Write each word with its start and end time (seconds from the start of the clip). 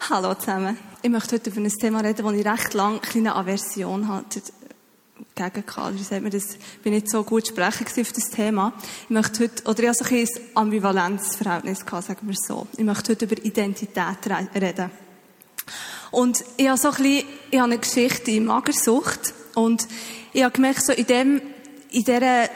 Hallo 0.00 0.32
zusammen. 0.34 0.78
Ich 1.02 1.10
möchte 1.10 1.34
heute 1.34 1.50
über 1.50 1.60
ein 1.60 1.68
Thema 1.68 2.00
reden, 2.00 2.24
wo 2.24 2.30
ich 2.30 2.46
recht 2.46 2.72
lange 2.72 2.98
eine 2.98 3.00
kleine 3.00 3.34
Aversion 3.34 4.08
hatte. 4.08 4.40
Gegen 5.34 5.66
Kader, 5.66 5.98
sagt 5.98 6.22
mir, 6.22 6.30
das 6.30 6.56
bin 6.82 6.94
nicht 6.94 7.10
so 7.10 7.24
gut 7.24 7.48
sprechen 7.48 7.84
auf 7.86 8.12
das 8.12 8.30
Thema. 8.30 8.72
Ich 9.02 9.10
möchte 9.10 9.44
heute, 9.44 9.62
oder 9.64 9.80
ich 9.80 9.88
habe 9.88 9.94
so 9.94 10.04
ein 10.04 10.16
ein 10.16 10.28
Ambivalenzverhältnis 10.54 11.80
sagen 11.80 12.26
wir 12.26 12.36
so. 12.36 12.66
Ich 12.78 12.84
möchte 12.84 13.12
heute 13.12 13.24
über 13.26 13.44
Identität 13.44 14.18
reden. 14.54 14.90
Und 16.10 16.42
ich 16.56 16.68
habe 16.68 16.78
so 16.78 16.88
ein 16.88 16.94
bisschen, 16.94 17.24
ich 17.50 17.58
habe 17.58 17.72
eine 17.72 17.78
Geschichte 17.78 18.30
in 18.30 18.46
Magersucht. 18.46 19.34
Und 19.54 19.86
ich 20.32 20.42
habe 20.42 20.54
gemerkt, 20.54 20.86
so 20.86 20.92
in 20.92 21.06
dem, 21.06 21.42
in 21.90 22.04
dieser 22.04 22.48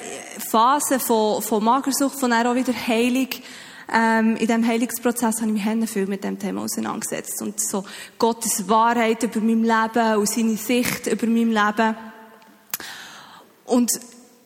Phase 0.48 1.00
von, 1.00 1.42
von 1.42 1.62
Magersucht, 1.62 2.18
von 2.18 2.32
auch 2.32 2.54
wieder 2.54 2.72
Heilung, 2.72 3.28
ähm, 3.92 4.36
in 4.36 4.46
diesem 4.46 4.66
Heilungsprozess 4.66 5.42
habe 5.42 5.52
ich 5.52 5.64
mich 5.64 5.90
viel 5.90 6.06
mit 6.06 6.24
dem 6.24 6.38
Thema 6.38 6.62
auseinandergesetzt. 6.62 7.42
Und 7.42 7.60
so 7.60 7.84
Gottes 8.18 8.68
Wahrheit 8.68 9.22
über 9.22 9.40
mein 9.40 9.62
Leben 9.62 10.16
und 10.16 10.28
seine 10.28 10.56
Sicht 10.56 11.06
über 11.08 11.26
mein 11.26 11.50
Leben. 11.50 11.96
Und 13.66 13.90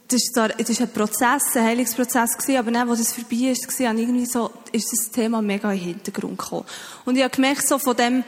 das 0.09 0.23
war, 0.35 0.51
ein 0.51 0.93
Prozess, 0.93 1.57
ein 1.57 1.65
Heilungsprozess 1.65 2.39
gewesen, 2.39 2.59
aber 2.59 2.71
dann, 2.71 2.89
wo 2.89 2.95
das 2.95 3.13
vorbei 3.13 3.51
ist, 3.51 3.81
war, 3.81 3.95
irgendwie 3.95 4.27
so, 4.27 4.51
ist 4.73 4.93
das 4.93 5.11
Thema 5.11 5.43
mega 5.43 5.73
in 5.73 5.79
den 5.79 5.87
Hintergrund 5.89 6.39
gekommen. 6.39 6.65
Und 7.05 7.17
ich 7.17 7.23
habe 7.23 7.35
gemerkt, 7.35 7.67
so 7.67 7.79
von 7.79 7.97
dem, 7.97 8.25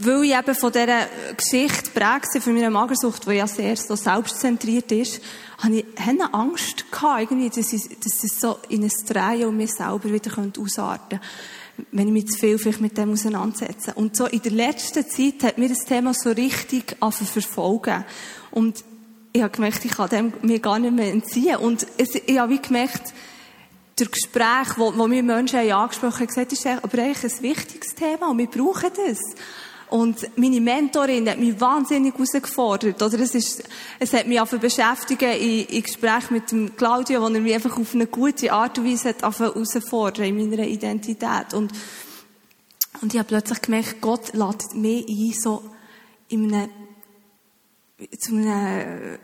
weil 0.00 0.24
ich 0.24 0.34
eben 0.34 0.54
von 0.54 0.72
dieser 0.72 1.06
Geschichte 1.36 1.90
prägt 1.90 2.42
von 2.42 2.54
meiner 2.54 2.70
Magersucht, 2.70 3.26
die 3.26 3.34
ja 3.34 3.46
sehr 3.46 3.76
so 3.76 3.96
selbstzentriert 3.96 4.90
ist, 4.92 5.20
habe 5.58 5.76
ich 5.76 5.84
eine 5.96 6.32
Angst 6.32 6.90
gehabt, 6.90 7.20
irgendwie, 7.20 7.50
dass, 7.50 7.72
ich, 7.72 7.88
dass 8.00 8.24
es 8.24 8.40
so 8.40 8.58
in 8.68 8.82
ein 8.82 8.92
Drehen 9.06 9.48
um 9.48 9.56
mich 9.56 9.72
selber 9.72 10.10
wieder 10.10 10.32
ausarten 10.58 11.18
könnte 11.18 11.20
wenn 11.92 12.08
ich 12.08 12.12
mich 12.12 12.28
zu 12.28 12.38
viel 12.38 12.58
vielleicht 12.58 12.80
mit 12.80 12.98
dem 12.98 13.12
auseinandersetze. 13.12 13.94
Und 13.94 14.16
so 14.16 14.26
in 14.26 14.42
der 14.42 14.52
letzten 14.52 15.08
Zeit 15.08 15.42
hat 15.42 15.58
mir 15.58 15.68
das 15.68 15.84
Thema 15.84 16.12
so 16.14 16.30
richtig 16.30 16.96
verfolgen. 16.98 18.04
Und 18.50 18.84
ich 19.32 19.42
habe 19.42 19.54
gemerkt, 19.54 19.84
ich 19.84 19.92
kann 19.92 20.08
dem 20.08 20.32
mir 20.42 20.58
gar 20.58 20.78
nicht 20.78 20.92
mehr 20.92 21.12
entziehen. 21.12 21.56
Und 21.56 21.86
es, 21.96 22.14
ich 22.14 22.38
habe 22.38 22.52
wie 22.52 22.60
gemerkt, 22.60 23.14
durch 23.96 24.10
Gespräche, 24.10 24.74
wo, 24.76 24.96
wo 24.96 25.06
mir 25.06 25.22
Menschen 25.22 25.58
angesprochen 25.58 26.20
haben, 26.20 26.26
gesagt, 26.26 26.52
ist 26.52 26.66
aber 26.66 27.02
eigentlich 27.02 27.24
ein 27.24 27.42
wichtiges 27.42 27.94
Thema 27.94 28.30
und 28.30 28.38
wir 28.38 28.46
brauchen 28.46 28.90
das. 28.96 29.18
Und 29.90 30.38
meine 30.38 30.60
Mentorin 30.60 31.28
hat 31.28 31.38
mich 31.38 31.60
wahnsinnig 31.60 32.14
herausgefordert. 32.14 33.02
Oder 33.02 33.18
es, 33.18 33.34
ist, 33.34 33.64
es 33.98 34.12
hat 34.12 34.28
mich 34.28 34.40
einfach 34.40 34.60
beschäftigen 34.60 35.32
in, 35.32 35.66
in 35.66 35.82
Gespräch 35.82 36.30
mit 36.30 36.52
dem 36.52 36.76
Claudio, 36.76 37.22
wo 37.22 37.26
er 37.26 37.40
mich 37.40 37.54
einfach 37.54 37.76
auf 37.76 37.92
eine 37.92 38.06
gute 38.06 38.52
Art 38.52 38.78
und 38.78 38.86
Weise 38.86 39.08
hat 39.08 39.22
herausfordern 39.22 40.26
in 40.26 40.36
meiner 40.36 40.64
Identität. 40.64 41.54
Und, 41.54 41.72
und 43.02 43.12
ich 43.12 43.18
habe 43.18 43.26
plötzlich 43.26 43.62
gemerkt, 43.62 44.00
Gott 44.00 44.32
lädt 44.32 44.74
mich 44.74 45.08
ein, 45.08 45.32
so 45.32 45.64
in 46.28 46.54
einem, 46.54 46.70
zu 48.16 48.36
einem 48.36 49.18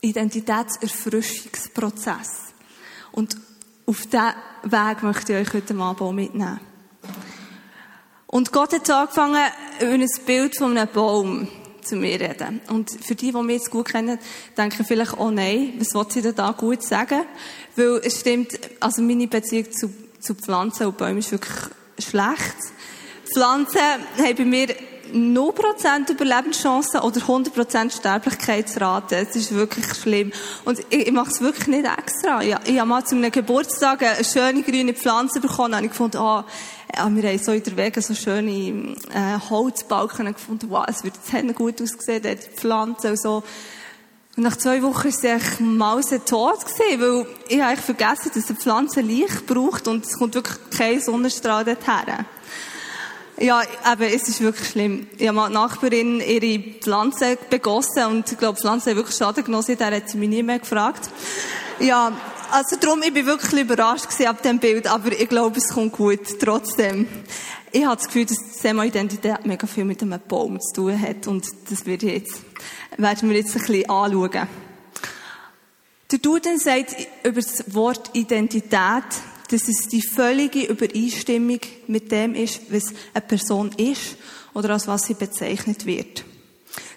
Identitätserfrischungsprozess. 0.00 2.54
Und 3.12 3.36
auf 3.84 4.06
diesen 4.06 4.32
Weg 4.62 5.02
möchte 5.02 5.34
ich 5.34 5.40
euch 5.46 5.52
heute 5.52 5.74
Abend 5.74 6.14
mitnehmen. 6.14 6.58
Und 8.26 8.50
Gott 8.52 8.72
hat 8.72 8.88
angefangen, 8.88 9.44
über 9.80 9.92
ein 9.92 10.06
Bild 10.26 10.56
von 10.56 10.76
einem 10.76 10.88
Baum 10.92 11.48
zu 11.82 11.96
mir 11.96 12.20
reden. 12.20 12.60
Und 12.68 12.90
für 12.90 13.14
die, 13.14 13.32
die 13.32 13.42
mich 13.42 13.56
jetzt 13.56 13.70
gut 13.70 13.88
kennen, 13.88 14.18
denken 14.56 14.84
vielleicht, 14.84 15.18
oh 15.18 15.30
nein, 15.30 15.74
was 15.78 15.94
will 15.94 16.06
sie 16.08 16.22
denn 16.22 16.34
da 16.34 16.52
gut 16.52 16.82
sagen? 16.82 17.22
Weil 17.76 18.00
es 18.04 18.20
stimmt, 18.20 18.58
also 18.80 19.02
meine 19.02 19.26
Beziehung 19.26 19.70
zu, 19.72 19.92
zu 20.20 20.34
Pflanzen 20.34 20.86
und 20.86 20.98
Bäumen 20.98 21.18
ist 21.18 21.32
wirklich 21.32 21.56
schlecht. 21.98 22.56
Pflanzen 23.32 23.80
haben 24.18 24.36
bei 24.36 24.44
mir 24.44 24.68
0% 25.12 26.10
Überlebenschancen 26.10 27.00
oder 27.00 27.20
100% 27.20 27.96
Sterblichkeitsrate. 27.96 29.16
Es 29.16 29.36
ist 29.36 29.54
wirklich 29.54 29.86
schlimm. 29.94 30.32
Und 30.64 30.80
ich, 30.90 31.06
ich 31.06 31.12
mache 31.12 31.30
es 31.30 31.40
wirklich 31.40 31.66
nicht 31.68 31.86
extra. 31.86 32.42
Ich, 32.42 32.54
ich 32.64 32.78
habe 32.78 32.88
mal 32.88 33.04
zu 33.04 33.16
einem 33.16 33.30
Geburtstag 33.30 34.02
eine 34.02 34.24
schöne 34.24 34.62
grüne 34.62 34.94
Pflanze 34.94 35.40
bekommen 35.40 35.74
und 35.74 35.84
ich 35.84 35.90
gefunden, 35.90 36.18
ah, 36.18 36.44
ja, 36.96 37.08
wir 37.08 37.28
haben 37.28 37.38
so 37.38 37.52
in 37.52 37.62
der 37.62 37.76
Wege 37.76 38.02
so 38.02 38.14
schöne 38.14 38.50
äh, 38.50 39.38
Holzbalken 39.48 40.32
gefunden. 40.32 40.70
Wow, 40.70 40.84
es 40.88 41.04
wird 41.04 41.14
jetzt 41.32 41.54
gut 41.54 41.80
ausgesehen, 41.80 42.22
die 42.22 42.36
Pflanze 42.36 43.10
und 43.10 43.20
so. 43.20 43.42
Und 44.36 44.44
nach 44.44 44.56
zwei 44.56 44.82
Wochen 44.82 45.04
war 45.04 45.12
sie 45.12 45.26
echt 45.26 45.60
mausetot 45.60 46.58
weil 46.98 47.26
ich 47.48 47.62
eigentlich 47.62 47.80
vergessen, 47.80 48.30
dass 48.34 48.48
eine 48.48 48.58
Pflanze 48.58 49.00
Licht 49.00 49.46
braucht 49.46 49.88
und 49.88 50.06
es 50.06 50.18
kommt 50.18 50.34
wirklich 50.34 50.56
kein 50.76 51.00
Sonnenstrahl 51.00 51.64
dorthin. 51.64 52.26
Ja, 53.42 53.62
aber 53.84 54.06
es 54.12 54.28
ist 54.28 54.42
wirklich 54.42 54.68
schlimm. 54.68 55.06
Ich 55.16 55.26
habe 55.26 55.48
die 55.48 55.54
Nachbarin 55.54 56.20
ihre 56.20 56.62
Pflanze 56.78 57.38
begossen 57.48 58.04
und 58.04 58.30
ich 58.30 58.36
glaube, 58.36 58.60
Pflanze 58.60 58.90
hat 58.90 58.96
wirklich 58.96 59.16
Schaden 59.16 59.42
genommen, 59.42 59.64
seitdem 59.66 59.94
hat 59.94 60.10
sie 60.10 60.18
mich 60.18 60.28
nie 60.28 60.42
mehr 60.42 60.58
gefragt. 60.58 61.08
Ja, 61.78 62.12
also 62.50 62.76
darum, 62.76 63.02
ich 63.02 63.14
bin 63.14 63.24
wirklich 63.24 63.62
überrascht 63.62 64.10
gewesen 64.10 64.26
ab 64.26 64.42
dem 64.42 64.58
Bild, 64.58 64.86
aber 64.86 65.12
ich 65.12 65.26
glaube, 65.26 65.56
es 65.56 65.68
kommt 65.68 65.92
gut, 65.92 66.38
trotzdem. 66.38 67.08
Ich 67.72 67.82
habe 67.82 67.96
das 67.96 68.08
Gefühl, 68.08 68.26
dass 68.26 68.36
das 68.36 68.58
Thema 68.58 68.84
Identität 68.84 69.46
mega 69.46 69.66
viel 69.66 69.86
mit 69.86 70.02
einem 70.02 70.20
Baum 70.28 70.60
zu 70.60 70.74
tun 70.74 71.00
hat 71.00 71.26
und 71.26 71.46
das 71.70 71.86
wird 71.86 72.02
jetzt, 72.02 72.42
werden 72.98 73.30
wir 73.30 73.38
jetzt 73.38 73.56
ein 73.56 73.62
bisschen 73.62 73.88
anschauen. 73.88 74.48
Der 76.10 76.18
Duden 76.18 76.58
sagt 76.58 76.94
über 77.22 77.40
das 77.40 77.72
Wort 77.72 78.10
Identität, 78.12 79.04
dass 79.50 79.68
es 79.68 79.88
die 79.88 80.02
völlige 80.02 80.64
Übereinstimmung 80.64 81.60
mit 81.88 82.12
dem 82.12 82.34
ist, 82.34 82.60
was 82.70 82.94
eine 83.12 83.26
Person 83.26 83.70
ist 83.76 84.16
oder 84.54 84.70
als 84.70 84.86
was 84.86 85.02
sie 85.02 85.14
bezeichnet 85.14 85.86
wird. 85.86 86.24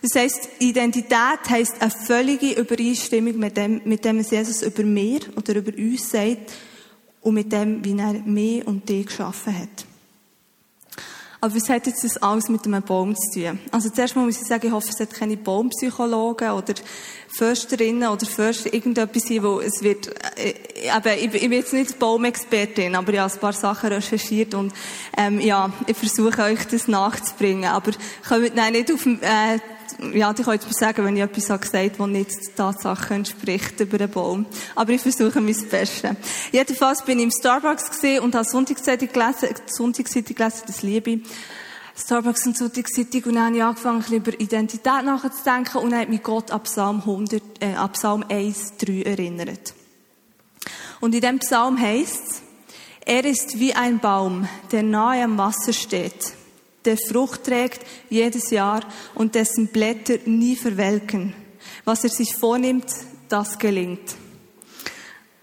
Das 0.02 0.16
heisst, 0.16 0.50
Identität 0.60 1.50
heisst 1.50 1.82
eine 1.82 1.90
völlige 1.90 2.52
Übereinstimmung 2.52 3.38
mit 3.38 3.58
dem, 3.58 3.82
mit 3.86 4.06
dem, 4.06 4.20
was 4.20 4.32
Jesus 4.32 4.62
über 4.62 4.84
mir 4.84 5.22
oder 5.36 5.56
über 5.56 5.76
uns 5.76 6.10
sagt 6.10 6.52
und 7.22 7.34
mit 7.34 7.52
dem, 7.52 7.84
wie 7.84 7.98
er 7.98 8.14
mich 8.14 8.68
und 8.68 8.88
dich 8.88 9.08
geschaffen 9.08 9.58
hat. 9.58 9.86
Aber 11.44 11.56
was 11.56 11.68
hat 11.68 11.88
jetzt 11.88 12.06
das 12.06 12.16
alles 12.24 12.48
mit 12.48 12.66
einem 12.66 12.82
Baum 12.82 13.14
zu 13.18 13.42
tun? 13.42 13.60
Also 13.70 13.90
zuerst 13.90 14.16
mal 14.16 14.24
muss 14.24 14.40
ich 14.40 14.48
sagen, 14.48 14.68
ich 14.68 14.72
hoffe, 14.72 14.88
es 14.90 15.00
hat 15.02 15.14
keine 15.14 15.36
Baumpsychologen 15.36 16.52
oder 16.52 16.74
Försterinnen 17.28 18.08
oder 18.08 18.26
Förster 18.26 18.74
irgendetwas 18.74 19.24
sein, 19.24 19.44
wo 19.44 19.60
es 19.60 19.84
wird, 19.84 20.08
äh, 20.38 20.54
eben, 20.86 21.18
ich, 21.18 21.44
ich 21.44 21.50
bin 21.50 21.52
jetzt 21.52 21.74
nicht 21.74 22.00
Baumexpertin, 22.00 22.96
aber 22.96 23.12
ich 23.12 23.20
habe 23.20 23.34
ein 23.34 23.40
paar 23.42 23.52
Sachen 23.52 23.92
recherchiert 23.92 24.54
und, 24.54 24.72
ähm, 25.18 25.42
ja, 25.42 25.70
ich 25.86 25.98
versuche 25.98 26.44
euch 26.44 26.64
das 26.72 26.88
nachzubringen. 26.88 27.70
Aber 27.70 27.92
kommt 28.26 28.56
nein, 28.56 28.72
nicht 28.72 28.90
auf, 28.94 29.06
äh, 29.06 29.60
ja, 30.14 30.34
ich 30.38 30.44
kann 30.44 30.54
jetzt 30.54 30.74
sagen, 30.74 31.06
wenn 31.06 31.16
ich 31.16 31.24
etwas 31.24 31.62
gesagt 31.62 31.98
habe, 31.98 31.98
das 31.98 32.08
nicht 32.08 32.56
Tatsachen 32.56 33.18
entspricht 33.18 33.80
über 33.80 34.00
einen 34.00 34.12
Baum. 34.12 34.46
Aber 34.76 34.92
ich 34.92 35.02
versuche 35.02 35.40
mein 35.40 35.56
Bestes. 35.70 36.12
Jedenfalls 36.52 37.04
bin 37.04 37.20
ich 37.20 37.26
im 37.26 37.32
Starbucks 37.32 37.90
gesehen 37.90 38.24
und 38.24 38.36
habe 38.36 38.46
Sonntagszeitung 38.46 39.10
gelesen, 39.10 39.50
Sonntagszeitung 39.66 40.36
gelesen, 40.36 40.62
das 40.68 40.84
liebe 40.84 41.12
ich. 41.12 41.22
Starbucks 41.96 42.48
und 42.48 42.58
Sonntagszeitung 42.58 43.24
und 43.26 43.36
dann 43.36 43.46
habe 43.46 43.56
ich 43.56 43.64
angefangen, 43.64 43.98
ein 43.98 44.02
bisschen 44.02 44.18
über 44.18 44.40
Identität 44.40 45.06
nachzudenken 45.06 45.78
und 45.78 45.92
dann 45.92 46.00
hat 46.00 46.10
mich 46.10 46.24
Gott 46.24 46.52
ab 46.52 46.64
Psalm 46.64 47.02
100, 47.02 47.42
äh, 47.60 47.76
ab 47.76 47.94
Psalm 47.94 48.26
1, 48.28 48.78
3 48.80 49.04
erinnert. 49.04 49.76
Und 51.02 51.14
in 51.14 51.22
dem 51.22 51.40
Psalm 51.40 51.80
heißt 51.80 52.24
es, 52.32 52.42
er 53.06 53.26
ist 53.26 53.60
wie 53.60 53.76
ein 53.76 54.00
Baum, 54.00 54.48
der 54.72 54.82
nahe 54.82 55.24
am 55.24 55.38
Wasser 55.38 55.74
steht 55.74 56.34
der 56.86 56.98
Frucht 56.98 57.46
trägt 57.46 57.86
jedes 58.10 58.50
Jahr 58.50 58.82
und 59.16 59.36
dessen 59.36 59.68
Blätter 59.68 60.18
nie 60.26 60.56
verwelken. 60.56 61.34
Was 61.86 62.04
er 62.04 62.10
sich 62.10 62.36
vornimmt, 62.36 62.88
das 63.30 63.58
gelingt. 63.58 64.16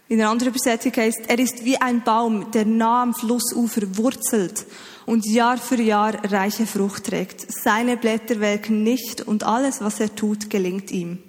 In 0.07 0.19
einer 0.19 0.29
anderen 0.29 0.53
Übersetzung 0.53 0.91
heißt, 0.93 1.21
er 1.27 1.39
ist 1.39 1.63
wie 1.63 1.77
ein 1.77 2.03
Baum, 2.03 2.51
der 2.51 2.65
nah 2.65 3.03
am 3.03 3.13
Flussufer 3.13 3.97
wurzelt 3.97 4.65
und 5.05 5.25
Jahr 5.25 5.57
für 5.57 5.81
Jahr 5.81 6.13
reiche 6.31 6.65
Frucht 6.65 7.05
trägt. 7.05 7.45
Seine 7.49 7.97
Blätter 7.97 8.39
welken 8.39 8.83
nicht 8.83 9.21
und 9.21 9.43
alles, 9.43 9.81
was 9.81 9.99
er 9.99 10.13
tut, 10.13 10.49
gelingt 10.49 10.91
ihm. 10.91 11.19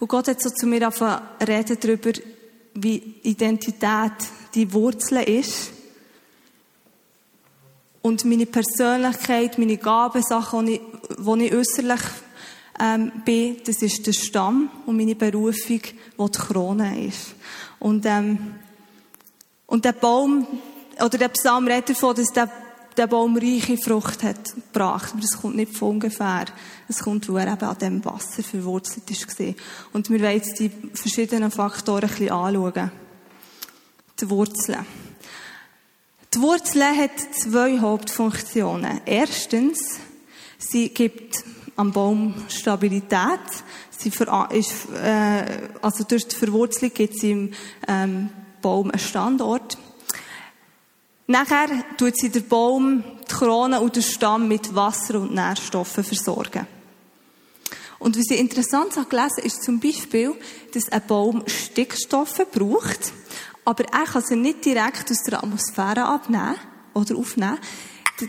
Und 0.00 0.08
Gott 0.08 0.26
hat 0.26 0.42
so 0.42 0.50
zu 0.50 0.66
mir 0.66 0.90
reden 1.46 1.76
darüber, 1.80 2.12
wie 2.74 3.20
Identität 3.22 4.12
die 4.54 4.72
Wurzel 4.72 5.18
ist 5.18 5.70
und 8.02 8.24
meine 8.24 8.46
Persönlichkeit, 8.46 9.58
meine 9.58 9.76
Gaben, 9.76 10.22
Sachen, 10.22 10.66
die 10.66 10.74
ich, 10.74 10.80
wo 11.18 11.36
ich 11.36 11.52
äußerlich 11.52 12.00
ähm, 12.80 13.12
bin, 13.24 13.58
das 13.64 13.80
ist 13.80 14.06
der 14.06 14.12
Stamm 14.12 14.70
und 14.86 14.96
meine 14.96 15.14
Berufung, 15.14 15.80
wo 16.16 16.28
die 16.28 16.38
Krone 16.38 17.06
ist. 17.06 17.34
Und, 17.78 18.04
ähm, 18.06 18.56
und 19.66 19.84
der 19.84 19.92
Baum, 19.92 20.46
oder 20.98 21.16
der 21.16 21.28
Psalm 21.28 21.66
redet 21.68 21.90
davon, 21.90 22.16
dass 22.16 22.28
der, 22.28 22.50
der 22.96 23.06
Baum 23.06 23.36
reiche 23.36 23.76
Frucht 23.78 24.22
hat 24.24 24.52
gebracht. 24.54 25.12
Aber 25.12 25.20
das 25.20 25.40
kommt 25.40 25.56
nicht 25.56 25.76
von 25.76 25.90
ungefähr. 25.90 26.46
Es 26.88 26.98
kommt, 26.98 27.28
wo 27.28 27.36
er 27.36 27.52
eben 27.52 27.64
an 27.64 27.78
dem 27.78 28.04
Wasser 28.04 28.42
verwurzelt 28.42 29.10
ist. 29.10 29.26
Und 29.92 30.10
wir 30.10 30.20
wollen 30.20 30.36
jetzt 30.36 30.58
die 30.58 30.70
verschiedenen 30.92 31.50
Faktoren 31.50 32.02
ein 32.02 32.08
bisschen 32.08 32.30
anschauen. 32.30 32.90
Die 34.20 34.28
Wurzeln. 34.28 34.84
Die 36.34 36.40
Wurzel 36.40 36.82
hat 36.82 37.10
zwei 37.34 37.78
Hauptfunktionen. 37.78 39.02
Erstens, 39.04 39.98
sie 40.56 40.88
gibt 40.88 41.44
am 41.76 41.92
Baum 41.92 42.34
Stabilität. 42.48 43.38
Sie 43.90 44.08
ist, 44.08 44.88
äh, 44.94 45.68
also 45.82 46.04
durch 46.04 46.26
die 46.26 46.36
Verwurzelung 46.36 46.94
gibt 46.94 47.18
sie 47.18 47.32
im 47.32 47.52
ähm, 47.86 48.30
Baum 48.62 48.90
einen 48.90 48.98
Standort. 48.98 49.76
Nachher 51.26 51.68
tut 51.98 52.16
sie 52.16 52.30
der 52.30 52.40
Baum, 52.40 53.04
die 53.28 53.34
Krone 53.34 53.78
und 53.82 53.96
den 53.96 54.02
Stamm 54.02 54.48
mit 54.48 54.74
Wasser 54.74 55.20
und 55.20 55.34
Nährstoffen 55.34 56.02
versorgen. 56.02 56.66
Und 57.98 58.18
was 58.18 58.30
ich 58.30 58.40
interessant 58.40 58.96
habe 58.96 59.06
gelesen, 59.06 59.44
ist 59.44 59.62
zum 59.62 59.80
Beispiel, 59.80 60.34
dass 60.72 60.90
ein 60.90 61.02
Baum 61.06 61.44
Stickstoffe 61.46 62.46
braucht, 62.50 63.12
aber 63.64 63.84
er 63.84 64.04
kann 64.04 64.22
sie 64.22 64.36
nicht 64.36 64.64
direkt 64.64 65.10
aus 65.10 65.22
der 65.22 65.38
Atmosphäre 65.38 66.04
abnehmen 66.04 66.56
oder 66.94 67.16
aufnehmen. 67.16 67.58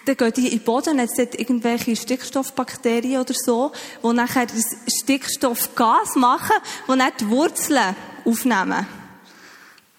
Dann 0.06 0.18
gehen 0.18 0.34
die 0.34 0.48
in 0.48 0.60
den 0.60 0.66
Boden, 0.66 0.98
jetzt 0.98 1.20
hat 1.20 1.36
irgendwelche 1.36 1.96
Stickstoffbakterien 1.96 3.22
oder 3.22 3.34
so, 3.34 3.72
die 4.02 4.14
nachher 4.14 4.46
das 4.46 4.66
Stickstoffgas 4.88 6.16
machen, 6.16 6.56
die 6.88 6.98
dann 6.98 7.12
die 7.20 7.30
Wurzeln 7.30 7.96
aufnehmen 8.26 8.88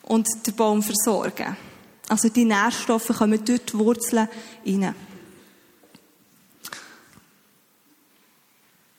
und 0.03 0.27
den 0.47 0.55
Baum 0.55 0.83
versorgen. 0.83 1.57
Also 2.09 2.29
die 2.29 2.45
Nährstoffe 2.45 3.09
kommen 3.09 3.45
durch 3.45 3.65
die 3.65 3.79
Wurzeln 3.79 4.29
rein. 4.67 4.95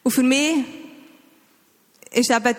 Und 0.03 0.11
für 0.11 0.23
mich 0.23 0.65
ist 2.11 2.31
eben 2.31 2.55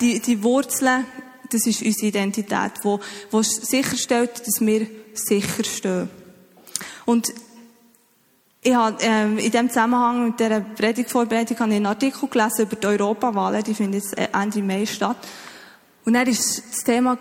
die, 0.00 0.20
die 0.20 0.42
Wurzeln, 0.42 1.06
das 1.52 1.66
ist 1.66 1.82
unsere 1.82 2.06
Identität, 2.06 2.72
wo, 2.82 3.00
wo 3.30 3.42
sicherstellt, 3.42 4.40
dass 4.46 4.60
wir 4.60 4.86
sicher 5.14 5.64
stehen. 5.64 6.10
Und 7.04 7.32
ich 8.62 8.74
habe, 8.74 8.96
ähm, 9.00 9.38
in 9.38 9.50
dem 9.50 9.68
Zusammenhang 9.68 10.26
mit 10.26 10.40
dieser 10.40 10.60
Predigtvorbereitung 10.60 11.58
habe 11.58 11.70
ich 11.70 11.76
einen 11.76 11.86
Artikel 11.86 12.28
gelesen 12.28 12.62
über 12.62 12.76
die 12.76 12.86
Europawahlen, 12.86 13.64
die 13.64 13.74
finden 13.74 13.94
jetzt 13.94 14.16
Ende 14.16 14.62
Mai 14.62 14.84
statt. 14.84 15.16
Und 16.04 16.14
dann 16.14 16.26
war 16.26 16.34
das 16.34 16.84
Thema 16.84 17.16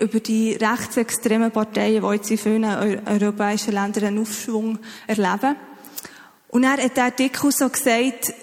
über 0.00 0.20
die 0.20 0.52
rechtsextremen 0.52 1.50
Parteien, 1.50 2.02
die 2.02 2.14
jetzt 2.14 2.30
in 2.30 2.38
vielen 2.38 2.64
europäischen 2.64 3.72
Ländern 3.72 4.04
einen 4.04 4.18
Aufschwung 4.20 4.78
erleben. 5.06 5.56
Und 6.48 6.64
er 6.64 6.72
hat 6.72 6.96
der 6.96 7.04
Artikel 7.04 7.52
so 7.52 7.68
gesagt, 7.68 8.34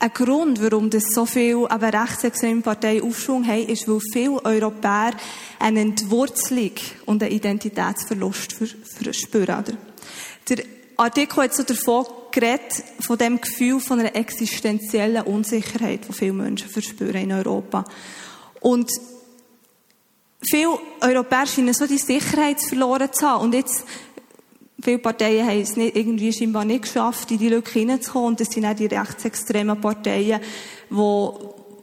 ein 0.00 0.12
Grund, 0.14 0.62
warum 0.62 0.88
das 0.88 1.04
so 1.12 1.26
viele 1.26 1.70
aber 1.70 1.92
rechtsextreme 1.92 2.62
Parteien 2.62 3.02
Aufschwung 3.02 3.46
haben, 3.46 3.66
ist, 3.66 3.86
weil 3.86 4.00
viele 4.12 4.42
Europäer 4.44 5.12
eine 5.58 5.80
Entwurzelung 5.80 6.72
und 7.04 7.22
einen 7.22 7.32
Identitätsverlust 7.32 8.54
verspüren. 8.84 9.76
Der 10.48 10.64
Artikel 10.96 11.44
hat 11.44 11.54
so 11.54 11.62
davon 11.62 12.06
geredet, 12.32 12.82
von 13.00 13.18
dem 13.18 13.40
Gefühl 13.40 13.78
von 13.80 14.00
einer 14.00 14.16
existenziellen 14.16 15.22
Unsicherheit, 15.24 16.08
die 16.08 16.12
viele 16.14 16.32
Menschen 16.32 16.70
verspüren 16.70 17.22
in 17.22 17.32
Europa. 17.32 17.84
Und 18.60 18.90
viele 20.42 20.78
Europäer 21.02 21.46
scheinen 21.46 21.74
so 21.74 21.86
die 21.86 21.98
Sicherheit 21.98 22.60
verloren 22.60 23.12
zu 23.12 23.26
haben. 23.26 23.44
Und 23.44 23.54
jetzt 23.54 23.84
Viele 24.82 24.98
Parteien 24.98 25.46
haben 25.46 25.60
es 25.60 25.76
nicht, 25.76 25.96
irgendwie 25.96 26.32
scheinbar 26.32 26.64
nicht 26.64 26.82
geschafft, 26.82 27.30
in 27.30 27.38
die 27.38 27.48
Lücke 27.48 27.78
hineinzukommen. 27.78 28.28
Und 28.28 28.40
das 28.40 28.48
sind 28.48 28.64
auch 28.64 28.74
die 28.74 28.86
rechtsextremen 28.86 29.80
Parteien, 29.80 30.40
die, 30.90 31.30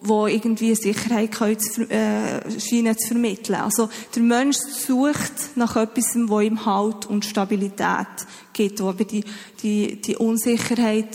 die 0.01 0.33
irgendwie 0.33 0.75
Sicherheit 0.75 1.31
können, 1.31 1.89
äh, 1.89 2.59
scheinen 2.59 2.97
zu 2.97 3.09
vermitteln. 3.09 3.59
Also, 3.59 3.89
der 4.15 4.23
Mensch 4.23 4.57
sucht 4.57 5.55
nach 5.55 5.75
etwas, 5.75 6.15
wo 6.15 6.39
ihm 6.39 6.65
Halt 6.65 7.05
und 7.05 7.25
Stabilität 7.25 8.07
gibt, 8.53 8.81
wo 8.81 8.89
aber 8.89 9.03
die, 9.03 9.23
die, 9.61 10.01
die 10.01 10.15
Unsicherheit 10.15 11.09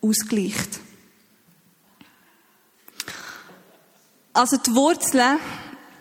ausgleicht. 0.00 0.80
Also, 4.32 4.56
die 4.56 4.74
Wurzeln, 4.74 5.38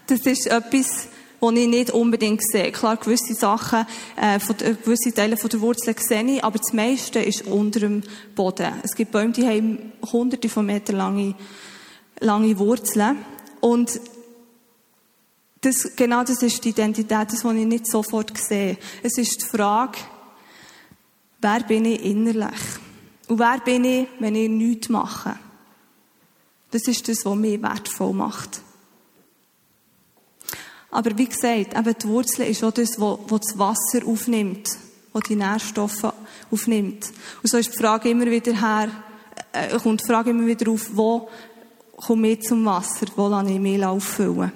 das 0.07 0.21
ist 0.21 0.47
etwas, 0.47 1.07
die 1.51 1.61
ich 1.61 1.67
nicht 1.67 1.91
unbedingt 1.91 2.41
sehe. 2.43 2.71
Klar, 2.71 2.97
gewisse 2.97 3.33
Sachen, 3.33 3.85
äh, 4.15 4.39
von, 4.39 4.55
äh, 4.59 4.75
gewisse 4.75 5.13
Teile 5.13 5.37
von 5.37 5.49
der 5.49 5.61
Wurzel 5.61 5.95
sehe 5.99 6.23
ich, 6.23 6.43
aber 6.43 6.57
das 6.57 6.73
meiste 6.73 7.19
ist 7.19 7.45
unter 7.47 7.81
dem 7.81 8.01
Boden. 8.35 8.73
Es 8.83 8.95
gibt 8.95 9.11
Bäume, 9.11 9.33
die 9.33 9.45
haben 9.45 9.91
hunderte 10.11 10.49
von 10.49 10.65
Metern 10.65 10.97
lange, 10.97 11.35
lange 12.19 12.57
Wurzeln. 12.57 13.17
Und 13.59 13.99
das, 15.61 15.95
genau 15.95 16.23
das 16.23 16.41
ist 16.41 16.63
die 16.63 16.69
Identität, 16.69 17.31
das, 17.31 17.43
was 17.43 17.55
ich 17.55 17.65
nicht 17.65 17.87
sofort 17.87 18.37
sehe. 18.37 18.77
Es 19.01 19.17
ist 19.17 19.41
die 19.41 19.45
Frage, 19.45 19.97
wer 21.41 21.59
bin 21.61 21.85
ich 21.85 22.03
innerlich? 22.03 22.59
Und 23.27 23.39
wer 23.39 23.59
bin 23.59 23.85
ich, 23.85 24.07
wenn 24.19 24.35
ich 24.35 24.49
nichts 24.49 24.89
mache? 24.89 25.37
Das 26.71 26.87
ist 26.87 27.07
das, 27.07 27.23
was 27.23 27.35
mich 27.35 27.61
wertvoll 27.61 28.13
macht. 28.13 28.61
Aber 30.93 31.17
wie 31.17 31.25
gesagt, 31.25 31.75
eben 31.75 31.95
die 31.99 32.07
Wurzel 32.07 32.45
ist 32.45 32.63
auch 32.63 32.71
das, 32.71 32.99
was 32.99 33.17
das 33.27 33.57
Wasser 33.57 34.05
aufnimmt, 34.05 34.69
was 35.11 35.23
die 35.23 35.35
Nährstoffe 35.35 36.13
aufnimmt. 36.51 37.11
Und 37.41 37.49
so 37.49 37.57
ist 37.57 37.73
die 37.73 37.77
Frage 37.79 38.09
immer 38.09 38.27
wieder 38.27 38.53
her, 38.53 38.89
äh, 39.53 39.75
kommt 39.79 40.01
die 40.01 40.05
Frage 40.05 40.29
immer 40.29 40.45
wieder 40.45 40.71
auf, 40.71 40.89
wo 40.91 41.29
komme 41.97 42.29
ich 42.29 42.43
zum 42.43 42.63
Wasser, 42.65 43.07
wo 43.15 43.27
lasse 43.27 43.53
ich 43.53 43.59
mich 43.59 43.83
auffüllen. 43.83 44.51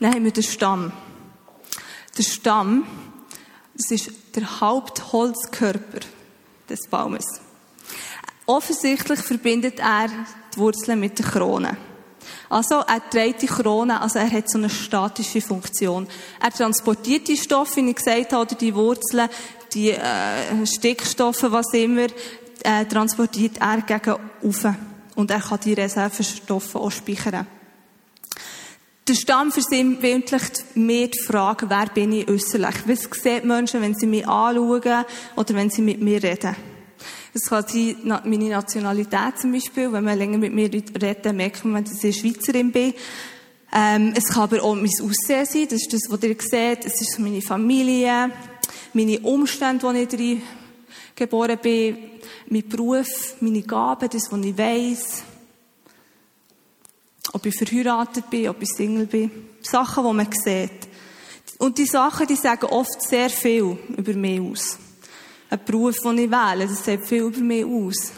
Dann 0.00 0.14
haben 0.14 0.24
wir 0.24 0.32
den 0.32 0.42
Stamm. 0.42 0.92
Der 2.18 2.22
Stamm, 2.24 2.86
das 3.74 3.90
ist 3.90 4.10
der 4.34 4.60
Hauptholzkörper 4.60 6.00
des 6.68 6.80
Baumes. 6.90 7.24
Offensichtlich 8.44 9.20
verbindet 9.20 9.78
er 9.78 10.08
die 10.54 10.58
Wurzeln 10.58 11.00
mit 11.00 11.18
der 11.18 11.24
Krone. 11.24 11.78
Also, 12.48 12.76
er 12.76 13.10
trägt 13.10 13.42
die 13.42 13.46
Krone, 13.46 14.00
also 14.00 14.18
er 14.18 14.30
hat 14.30 14.50
so 14.50 14.58
eine 14.58 14.70
statische 14.70 15.40
Funktion. 15.40 16.06
Er 16.40 16.50
transportiert 16.50 17.28
die 17.28 17.36
Stoffe, 17.36 17.76
wie 17.76 17.90
ich 17.90 17.96
gesagt 17.96 18.32
habe, 18.32 18.42
oder 18.42 18.54
die 18.54 18.74
Wurzeln, 18.74 19.28
die 19.72 19.90
äh, 19.90 20.66
Stickstoffe, 20.66 21.44
was 21.48 21.72
immer, 21.72 22.06
äh, 22.62 22.84
transportiert 22.86 23.58
er 23.60 23.82
gegen 23.82 24.16
oben. 24.42 24.76
Und 25.14 25.30
er 25.30 25.40
kann 25.40 25.60
die 25.64 25.74
Reservestoffe 25.74 26.76
auch 26.76 26.90
speichern. 26.90 27.46
Der 29.06 29.14
Stamm 29.14 29.52
versinnbildlicht 29.52 30.76
mir 30.76 31.08
die 31.08 31.18
Frage, 31.18 31.68
wer 31.68 31.86
bin 31.86 32.12
ich 32.12 32.26
äußerlich? 32.26 32.74
Was 32.86 33.22
sehen 33.22 33.46
Menschen, 33.46 33.82
wenn 33.82 33.94
sie 33.94 34.06
mich 34.06 34.26
anschauen 34.26 35.04
oder 35.36 35.54
wenn 35.54 35.68
sie 35.68 35.82
mit 35.82 36.00
mir 36.00 36.22
reden? 36.22 36.56
Es 37.36 37.46
kann 37.46 37.64
sein, 37.66 37.96
meine 38.04 38.48
Nationalität 38.48 39.40
zum 39.40 39.50
Beispiel. 39.50 39.92
Wenn 39.92 40.04
man 40.04 40.16
länger 40.16 40.38
mit 40.38 40.54
mir 40.54 40.72
redet, 40.72 41.34
merkt 41.34 41.64
man, 41.64 41.82
dass 41.82 42.04
ich 42.04 42.16
Schweizerin 42.16 42.70
bin. 42.70 42.94
Ähm, 43.72 44.14
es 44.16 44.28
kann 44.28 44.44
aber 44.44 44.62
auch 44.62 44.76
mein 44.76 44.84
Aussehen 44.84 45.44
sein. 45.44 45.66
Das 45.68 45.82
ist 45.82 45.92
das, 45.92 46.02
was 46.08 46.22
ihr 46.22 46.36
seht. 46.38 46.84
Es 46.84 47.00
ist 47.00 47.18
meine 47.18 47.42
Familie, 47.42 48.30
meine 48.92 49.18
Umstände, 49.18 49.82
wo 49.82 49.90
ich 49.90 50.06
drin 50.06 50.42
geboren 51.16 51.58
bin, 51.60 51.98
mein 52.50 52.68
Beruf, 52.68 53.34
meine 53.40 53.62
Gaben, 53.62 54.08
das, 54.08 54.30
was 54.30 54.44
ich 54.44 54.56
weiss. 54.56 55.24
Ob 57.32 57.44
ich 57.46 57.56
verheiratet 57.56 58.30
bin, 58.30 58.48
ob 58.48 58.62
ich 58.62 58.68
Single 58.68 59.06
bin. 59.06 59.30
Sachen, 59.60 60.06
die 60.06 60.12
man 60.12 60.28
sieht. 60.30 60.88
Und 61.58 61.78
die 61.78 61.86
Sachen, 61.86 62.28
die 62.28 62.36
sagen 62.36 62.66
oft 62.66 63.02
sehr 63.02 63.28
viel 63.28 63.76
über 63.96 64.12
mich 64.12 64.40
aus 64.40 64.78
ein 65.54 65.64
Beruf, 65.64 65.96
den 66.00 66.18
ich 66.18 66.30
wähle. 66.30 66.66
Das 66.66 66.84
sagt 66.84 67.06
viel 67.06 67.22
über 67.22 67.40
mich 67.40 67.64
aus. 67.64 68.12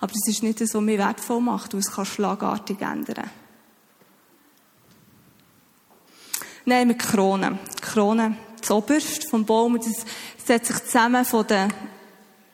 Aber 0.00 0.12
das 0.12 0.28
ist 0.28 0.42
nicht 0.42 0.60
das, 0.60 0.74
was 0.74 0.82
mich 0.82 0.98
wertvoll 0.98 1.40
macht, 1.40 1.72
weil 1.72 1.80
es 1.80 1.90
kann 1.90 2.06
schlagartig 2.06 2.80
ändern. 2.80 3.30
Nehmen 6.64 6.90
wir 6.90 6.98
die 6.98 7.04
Krone. 7.04 7.58
Die 7.78 7.82
Krone, 7.82 8.36
das 8.60 8.70
Oberste 8.70 9.28
vom 9.28 9.44
Baum, 9.44 9.78
das 9.78 10.04
setzt 10.44 10.72
sich 10.72 10.84
zusammen 10.84 11.24
von 11.24 11.46
den, 11.46 11.72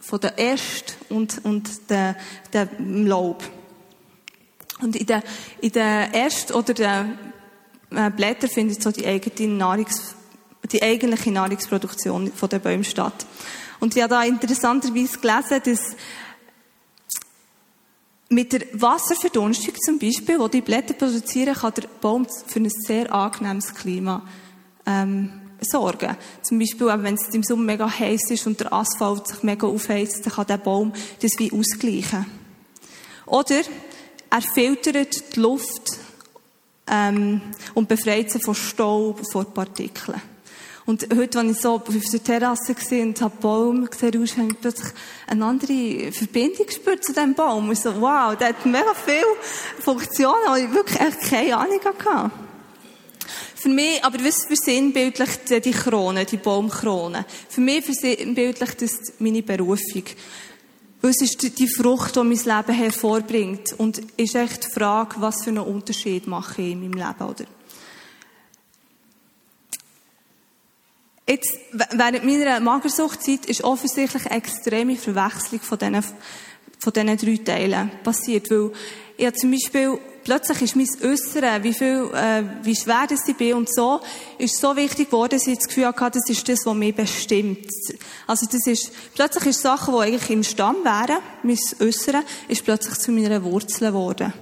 von 0.01 0.21
den 0.21 0.39
Ästen 0.39 0.95
und, 1.11 1.45
und 1.45 1.91
dem, 1.91 2.15
dem 2.53 3.07
Laub. 3.07 3.43
Und 4.81 4.97
in 4.97 5.07
den, 5.07 5.23
in 5.61 5.73
den 5.73 6.13
Ästen 6.13 6.55
oder 6.55 6.75
den 6.75 7.19
äh, 7.91 8.11
Blättern 8.11 8.51
findet 8.51 8.83
so 8.83 8.91
die 8.91 9.07
eigene 9.07 9.53
Nahrungs, 9.55 10.15
die 10.71 10.83
eigentliche 10.83 11.31
Nahrungsproduktion 11.31 12.33
von 12.33 12.49
den 12.49 12.61
Bäumen 12.61 12.85
statt. 12.85 13.27
Und 13.85 13.95
ich 13.95 14.03
habe 14.03 14.15
da 14.15 14.25
interessanterweise 14.25 15.19
gelesen, 15.19 15.61
dass 15.63 15.95
mit 18.31 18.51
der 18.55 18.63
Wasserverdunstung 18.73 19.75
zum 19.75 19.99
Beispiel, 19.99 20.39
wo 20.39 20.49
die 20.49 20.63
Blätter 20.63 20.95
produzieren, 20.95 21.55
kann 21.55 21.75
der 21.75 21.89
Baum 22.01 22.27
für 22.47 22.61
ein 22.61 22.71
sehr 22.71 23.13
angenehmes 23.13 23.75
Klima 23.75 24.27
ähm, 24.87 25.39
sorgen. 25.61 26.17
Zum 26.41 26.59
Beispiel, 26.59 26.87
wenn 26.87 27.13
es 27.13 27.29
im 27.35 27.43
Sommer 27.43 27.65
mega 27.65 27.87
heiß 27.87 28.31
ist 28.31 28.47
und 28.47 28.59
der 28.59 28.73
Asphalt 28.73 29.29
sich 29.29 29.43
mega 29.43 29.67
aufheizt, 29.67 30.25
dann 30.25 30.33
kann 30.33 30.47
der 30.47 30.57
Baum 30.57 30.95
das 31.21 31.33
wie 31.37 31.53
ausgleichen. 31.53 32.25
Oder 33.27 33.61
er 34.31 34.41
filtert 34.41 35.37
die 35.37 35.41
Luft 35.41 35.91
ähm, 36.87 37.43
und 37.75 37.87
befreit 37.87 38.31
sie 38.31 38.41
von 38.41 38.55
Staub, 38.55 39.21
von 39.31 39.53
Partikeln. 39.53 40.23
Und 40.87 41.09
heute, 41.17 41.39
als 41.39 41.51
ich 41.51 41.61
so 41.63 41.77
auf 41.77 41.85
der 41.85 42.25
Terrasse 42.25 42.75
war 42.77 43.03
und 43.03 43.21
habe 43.23 43.37
Baum 43.41 43.87
gesehen, 43.89 44.21
raus, 44.21 44.37
habe 44.37 44.49
ich 44.49 44.61
plötzlich 44.61 44.93
eine 45.27 45.45
andere 45.45 46.13
Verbindung 46.13 46.67
gespürt 46.67 47.05
zu 47.05 47.15
diesem 47.15 47.35
Baum. 47.35 47.71
Und 47.71 47.79
so, 47.79 48.01
wow, 48.01 48.37
der 48.37 48.49
hat 48.49 48.67
mega 48.67 48.93
viele 48.95 49.25
Funktionen, 49.81 50.55
die 50.57 50.65
ich 50.65 50.73
wirklich 50.75 51.01
echt 51.01 51.21
keine 51.23 51.57
Ahnung 51.57 51.81
hatte. 51.83 52.31
Für 53.55 53.69
mich, 53.71 54.05
aber 54.05 54.23
was 54.23 54.45
versinnbildlicht 54.45 55.65
die 55.65 55.71
Krone, 55.71 56.27
die 56.27 56.37
Baumkrone? 56.37 57.25
Für 57.49 57.63
mich 57.63 57.83
versinnbildlicht 57.83 58.83
das 58.83 59.15
meine 59.21 59.43
Berufung. 59.43 60.05
Es 61.01 61.21
ist 61.23 61.59
die 61.59 61.69
Frucht, 61.69 62.17
die 62.17 62.21
mein 62.21 62.37
Leben 62.37 62.79
hervorbringt. 62.79 63.73
Und 63.79 64.03
ist 64.19 64.35
echt 64.35 64.67
die 64.67 64.71
Frage, 64.71 65.17
was 65.19 65.45
für 65.45 65.51
einen 65.51 65.61
Unterschied 65.61 66.27
mache 66.27 66.61
ich 66.61 66.73
in 66.73 66.81
meinem 66.81 66.93
Leben, 66.93 67.31
oder? 67.31 67.45
Jetzt, 71.27 71.59
während 71.73 72.25
meiner 72.25 72.61
Magersuchtzeit 72.61 73.47
ist 73.47 73.65
offensichtlich 73.65 74.27
eine 74.27 74.37
extreme 74.37 74.97
Verwechslung 74.97 75.61
von 75.61 75.79
diesen, 75.79 76.05
von 76.79 76.93
diesen 76.93 77.17
drei 77.17 77.37
Teilen 77.43 77.91
passiert. 78.03 78.51
Weil 78.51 78.73
ich 79.17 79.35
zum 79.37 79.51
Beispiel, 79.51 79.99
plötzlich 80.23 80.61
ist 80.61 80.77
mein 80.77 80.89
Äußere, 81.03 81.63
wie 81.63 81.73
viel, 81.73 82.11
äh, 82.13 82.43
wie 82.63 82.77
schwer 82.77 83.07
das 83.09 83.27
ich 83.27 83.37
bin 83.37 83.55
und 83.55 83.73
so, 83.73 84.01
ist 84.37 84.61
so 84.61 84.77
wichtig 84.77 85.07
geworden, 85.07 85.31
dass 85.31 85.47
ich 85.47 85.57
das 85.57 85.69
Gefühl 85.69 85.87
hatte, 85.87 86.19
das 86.19 86.29
ist 86.29 86.47
das, 86.47 86.67
was 86.67 86.75
mich 86.75 86.95
bestimmt. 86.95 87.69
Also 88.27 88.45
das 88.45 88.67
ist, 88.67 88.93
plötzlich 89.15 89.47
ist 89.47 89.63
Sachen, 89.63 89.95
die 89.95 90.01
eigentlich 90.01 90.31
im 90.31 90.45
Stamm 90.45 90.77
wären, 90.85 91.23
mein 91.43 91.59
Äußere, 91.81 92.23
ist 92.49 92.65
plötzlich 92.65 92.99
zu 92.99 93.13
meiner 93.13 93.43
Wurzel 93.43 93.89
geworden. 93.89 94.35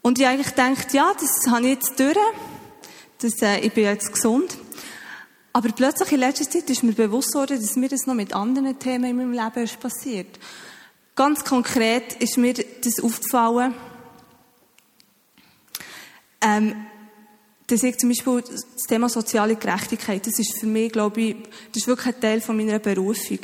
Und 0.00 0.18
ich 0.18 0.26
eigentlich 0.26 0.54
gedacht, 0.54 0.94
ja, 0.94 1.12
das 1.14 1.50
habe 1.50 1.62
ich 1.62 1.74
jetzt 1.74 1.98
durch 1.98 2.16
dass 3.22 3.40
äh, 3.42 3.60
ich 3.60 3.72
bin 3.72 3.84
jetzt 3.84 4.12
gesund. 4.12 4.56
Aber 5.52 5.68
plötzlich 5.70 6.12
in 6.12 6.20
letzter 6.20 6.48
Zeit 6.48 6.70
ist 6.70 6.82
mir 6.82 6.92
bewusst 6.92 7.34
worden, 7.34 7.60
dass 7.60 7.76
mir 7.76 7.88
das 7.88 8.06
noch 8.06 8.14
mit 8.14 8.32
anderen 8.32 8.78
Themen 8.78 9.04
in 9.04 9.16
meinem 9.16 9.32
Leben 9.32 9.64
ist 9.64 9.78
passiert. 9.80 10.38
Ganz 11.14 11.44
konkret 11.44 12.14
ist 12.22 12.38
mir 12.38 12.54
das 12.54 13.00
aufgefallen, 13.00 13.74
ähm, 16.40 16.86
dass 17.66 17.82
ich 17.82 17.98
zum 17.98 18.08
Beispiel 18.08 18.42
das 18.42 18.86
Thema 18.88 19.08
soziale 19.08 19.56
Gerechtigkeit, 19.56 20.26
das 20.26 20.38
ist 20.38 20.58
für 20.58 20.66
mich, 20.66 20.90
glaube 20.90 21.20
ich, 21.20 21.36
das 21.72 21.82
ist 21.82 21.86
wirklich 21.86 22.14
ein 22.14 22.20
Teil 22.20 22.40
von 22.40 22.56
meiner 22.56 22.78
Berufung. 22.78 23.38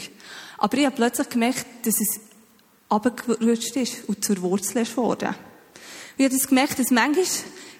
Aber 0.56 0.76
ich 0.76 0.86
habe 0.86 0.96
plötzlich 0.96 1.28
gemerkt, 1.28 1.66
dass 1.84 2.00
es 2.00 2.20
abgerutscht 2.88 3.76
ist 3.76 4.08
und 4.08 4.24
zur 4.24 4.40
Wurzel 4.42 4.82
ist 4.82 4.96
worden. 4.96 5.34
Ich 6.16 6.24
habe 6.24 6.34
das 6.34 6.48
gemerkt, 6.48 6.78
dass 6.78 6.90
manchmal 6.90 7.24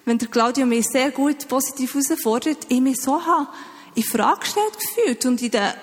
wenn 0.05 0.17
der 0.17 0.27
Claudio 0.27 0.65
mich 0.65 0.87
sehr 0.87 1.11
gut 1.11 1.47
positiv 1.47 1.93
herausfordert, 1.93 2.65
ich 2.69 2.81
mich 2.81 3.01
so 3.01 3.25
habe 3.25 3.47
in 3.95 4.03
Frage 4.03 4.39
gestellt 4.41 4.73
gefühlt 4.79 5.25
und 5.25 5.41
in 5.41 5.51
der, 5.51 5.75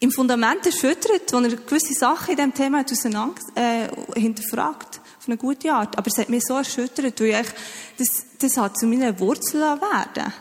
im 0.00 0.10
Fundament 0.10 0.64
erschüttert, 0.66 1.32
wo 1.32 1.38
er 1.38 1.56
gewisse 1.56 1.94
Sachen 1.94 2.30
in 2.30 2.36
diesem 2.36 2.54
Thema 2.54 2.78
hat 2.78 2.92
auseinander, 2.92 3.40
äh, 3.54 3.88
hinterfragt. 4.18 5.00
Auf 5.18 5.28
eine 5.28 5.36
gute 5.36 5.72
Art. 5.72 5.96
Aber 5.96 6.06
es 6.06 6.18
hat 6.18 6.28
mich 6.28 6.44
so 6.44 6.54
erschüttert, 6.54 7.18
weil 7.20 7.40
ich, 7.40 7.48
das, 7.98 8.26
das 8.38 8.56
hat 8.58 8.78
zu 8.78 8.86
meinen 8.86 9.18
Wurzeln 9.18 9.80
werden. 9.80 10.32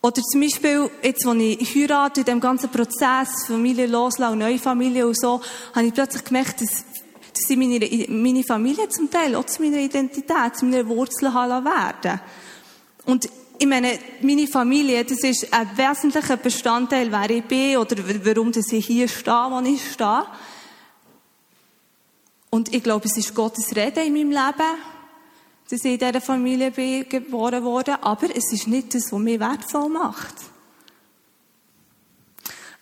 Oder 0.00 0.20
zum 0.22 0.40
Beispiel, 0.40 0.90
jetzt, 1.02 1.26
als 1.26 1.38
ich 1.38 1.74
heirate, 1.74 2.20
in 2.20 2.26
dem 2.26 2.40
ganzen 2.40 2.70
Prozess, 2.70 3.46
Familie 3.46 3.86
loslassen, 3.86 4.38
neue 4.38 4.58
Familie 4.58 5.06
und 5.06 5.18
so, 5.18 5.40
habe 5.74 5.86
ich 5.86 5.94
plötzlich 5.94 6.24
gemerkt, 6.24 6.60
dass 6.60 6.84
ich 7.50 7.56
meine, 7.56 7.80
meine 8.08 8.42
Familie 8.42 8.88
zum 8.88 9.10
Teil 9.10 9.34
auch 9.36 9.46
zu 9.46 9.62
meiner 9.62 9.78
Identität, 9.78 10.56
zu 10.56 10.64
meiner 10.64 10.86
Wurzeln 10.88 11.32
werden 11.32 12.20
Und 13.06 13.28
ich 13.58 13.66
meine, 13.66 13.98
meine 14.22 14.46
Familie, 14.48 15.04
das 15.04 15.22
ist 15.22 15.52
ein 15.52 15.70
wesentlicher 15.76 16.36
Bestandteil, 16.36 17.12
wer 17.12 17.30
ich 17.30 17.44
bin 17.44 17.76
oder 17.76 17.96
warum 18.24 18.50
ich 18.54 18.86
hier 18.86 19.06
stehe, 19.08 19.50
wo 19.50 19.60
ich 19.60 19.92
stehe. 19.92 20.26
Und 22.50 22.74
ich 22.74 22.82
glaube, 22.82 23.06
es 23.06 23.16
ist 23.16 23.34
Gottes 23.34 23.74
Rede 23.74 24.02
in 24.02 24.12
meinem 24.12 24.30
Leben, 24.30 24.78
dass 25.70 25.84
ich 25.84 25.92
in 25.92 25.98
dieser 25.98 26.20
Familie 26.20 26.70
bin 26.70 27.08
geboren 27.08 27.62
wurde, 27.62 28.02
aber 28.02 28.34
es 28.34 28.52
ist 28.52 28.66
nicht 28.66 28.94
das, 28.94 29.12
was 29.12 29.20
mich 29.20 29.40
wertvoll 29.40 29.88
macht. 29.88 30.34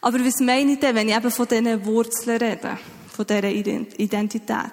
Aber 0.00 0.18
was 0.24 0.40
meine 0.40 0.72
ich 0.72 0.80
denn, 0.80 0.94
wenn 0.94 1.08
ich 1.08 1.16
eben 1.16 1.30
von 1.30 1.46
diesen 1.46 1.84
Wurzeln 1.84 2.38
rede? 2.38 2.78
Von 3.20 3.26
dieser 3.26 3.50
Identität. 3.98 4.72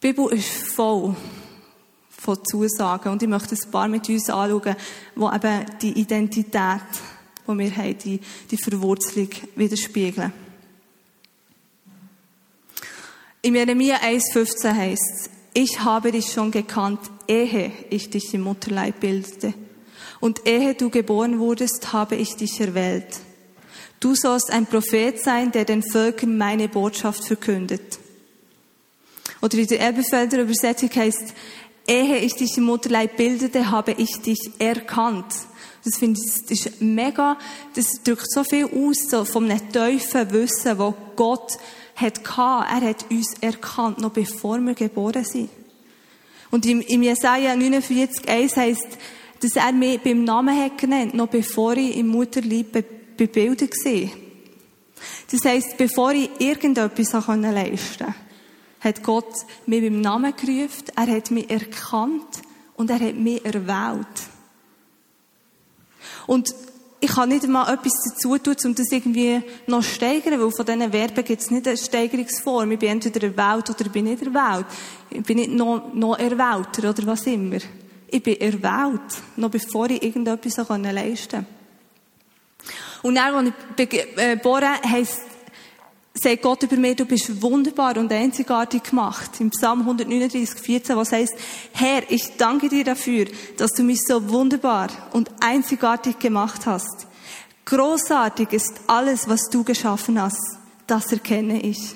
Die 0.00 0.06
Bibel 0.12 0.32
ist 0.32 0.48
voll 0.48 1.16
von 2.08 2.38
Zusagen 2.44 3.10
und 3.10 3.20
ich 3.20 3.28
möchte 3.28 3.56
ein 3.56 3.70
paar 3.72 3.88
mit 3.88 4.08
uns 4.08 4.30
anschauen, 4.30 4.76
wo 5.16 5.32
eben 5.32 5.66
die 5.82 5.98
Identität, 5.98 6.80
die 7.48 7.58
wir 7.58 7.76
haben, 7.76 7.98
die, 7.98 8.20
die 8.48 8.56
Verwurzelung 8.56 9.28
widerspiegeln. 9.56 10.32
In 13.42 13.56
Jeremia 13.56 13.96
1,15 13.96 14.72
heißt 14.72 15.02
es, 15.14 15.30
ich 15.52 15.80
habe 15.80 16.12
dich 16.12 16.32
schon 16.32 16.52
gekannt, 16.52 17.00
ehe 17.26 17.72
ich 17.90 18.08
dich 18.08 18.34
im 18.34 18.42
Mutterleib 18.42 19.00
bildete. 19.00 19.52
Und 20.20 20.46
ehe 20.46 20.74
du 20.74 20.90
geboren 20.90 21.40
wurdest, 21.40 21.92
habe 21.92 22.14
ich 22.14 22.36
dich 22.36 22.60
erwählt. 22.60 23.25
Du 24.06 24.14
sollst 24.14 24.52
ein 24.52 24.66
Prophet 24.66 25.18
sein, 25.18 25.50
der 25.50 25.64
den 25.64 25.82
Völkern 25.82 26.38
meine 26.38 26.68
Botschaft 26.68 27.24
verkündet. 27.24 27.98
Oder 29.42 29.58
in 29.58 29.66
der 29.66 29.80
Elbefelder 29.80 30.42
Übersetzung 30.42 30.90
heißt, 30.94 31.34
ehe 31.88 32.18
ich 32.18 32.36
dich 32.36 32.56
im 32.56 32.66
Mutterleib 32.66 33.16
bildete, 33.16 33.68
habe 33.68 33.96
ich 33.98 34.22
dich 34.22 34.38
erkannt. 34.60 35.34
Das 35.84 35.98
finde 35.98 36.20
ich, 36.24 36.40
das 36.42 36.50
ist 36.52 36.80
mega, 36.80 37.36
das 37.74 38.00
drückt 38.04 38.30
so 38.30 38.44
viel 38.44 38.66
aus, 38.66 39.10
so 39.10 39.24
von 39.24 39.50
einem 39.50 39.72
tiefen 39.72 40.30
Wissen, 40.30 40.78
wo 40.78 40.94
Gott 41.16 41.54
hat 41.96 42.22
gehabt. 42.22 42.70
Er 42.70 42.88
hat 42.88 43.10
uns 43.10 43.34
erkannt, 43.40 43.98
noch 43.98 44.12
bevor 44.12 44.60
wir 44.60 44.74
geboren 44.74 45.24
sind. 45.24 45.50
Und 46.52 46.64
im, 46.64 46.80
im 46.80 47.02
Jesaja 47.02 47.54
49,1 47.54 48.56
heißt, 48.56 48.98
dass 49.40 49.56
er 49.56 49.72
mich 49.72 50.00
beim 50.00 50.22
Namen 50.22 50.56
hat 50.56 50.78
genannt, 50.78 51.12
noch 51.12 51.26
bevor 51.26 51.76
ich 51.76 51.96
im 51.96 52.06
Mutterleib 52.06 52.72
bei 53.16 53.26
Bildern 53.26 53.70
gesehen. 53.70 54.10
Das 55.30 55.44
heisst, 55.44 55.76
bevor 55.76 56.12
ich 56.12 56.30
irgendetwas 56.38 57.12
leisten 57.12 57.22
konnte, 57.22 58.14
hat 58.80 59.02
Gott 59.02 59.34
mich 59.66 59.82
beim 59.82 60.00
Namen 60.00 60.34
gerufen, 60.36 60.84
er 60.94 61.06
hat 61.06 61.30
mich 61.30 61.50
erkannt 61.50 62.42
und 62.76 62.90
er 62.90 63.00
hat 63.00 63.16
mich 63.16 63.44
erwählt. 63.44 64.06
Und 66.26 66.54
ich 67.00 67.10
kann 67.10 67.28
nicht 67.28 67.46
mal 67.46 67.72
etwas 67.72 67.92
dazu 68.04 68.38
tun, 68.38 68.56
um 68.64 68.74
das 68.74 68.90
irgendwie 68.90 69.42
noch 69.66 69.82
zu 69.82 69.90
steigern, 69.90 70.40
weil 70.40 70.50
von 70.50 70.64
diesen 70.64 70.90
Verben 70.90 71.24
gibt 71.24 71.42
es 71.42 71.50
nicht 71.50 71.68
eine 71.68 71.76
Steigerungsform. 71.76 72.72
Ich 72.72 72.78
bin 72.78 72.88
entweder 72.90 73.28
erwählt 73.28 73.70
oder 73.70 73.86
ich 73.86 73.92
bin 73.92 74.04
nicht 74.06 74.22
erwählt. 74.22 74.66
Ich 75.10 75.22
bin 75.22 75.36
nicht 75.38 75.50
noch, 75.50 75.92
noch 75.92 76.18
erwählter 76.18 76.90
oder 76.90 77.06
was 77.06 77.26
immer. 77.26 77.58
Ich 78.08 78.22
bin 78.22 78.40
erwählt, 78.40 79.02
noch 79.36 79.50
bevor 79.50 79.90
ich 79.90 80.02
irgendetwas 80.02 80.56
leisten 80.56 80.66
konnte. 80.66 81.55
Und 83.06 83.14
dann, 83.14 83.34
als 83.36 83.52
ich 83.76 83.88
geboren 83.88 84.74
äh, 84.82 84.88
heisst, 84.88 85.22
sagt 86.12 86.42
Gott 86.42 86.64
über 86.64 86.74
mir, 86.74 86.96
du 86.96 87.04
bist 87.04 87.40
wunderbar 87.40 87.96
und 87.98 88.12
einzigartig 88.12 88.82
gemacht. 88.82 89.30
Im 89.38 89.50
Psalm 89.50 89.82
139, 89.82 90.60
14, 90.60 90.96
was 90.96 91.12
heißt, 91.12 91.34
Herr, 91.72 92.02
ich 92.10 92.36
danke 92.36 92.68
dir 92.68 92.82
dafür, 92.82 93.26
dass 93.58 93.70
du 93.72 93.84
mich 93.84 94.00
so 94.04 94.28
wunderbar 94.28 94.88
und 95.12 95.30
einzigartig 95.40 96.18
gemacht 96.18 96.66
hast. 96.66 97.06
Großartig 97.66 98.52
ist 98.52 98.72
alles, 98.88 99.28
was 99.28 99.50
du 99.52 99.62
geschaffen 99.62 100.20
hast. 100.20 100.58
Das 100.88 101.12
erkenne 101.12 101.60
ich. 101.60 101.94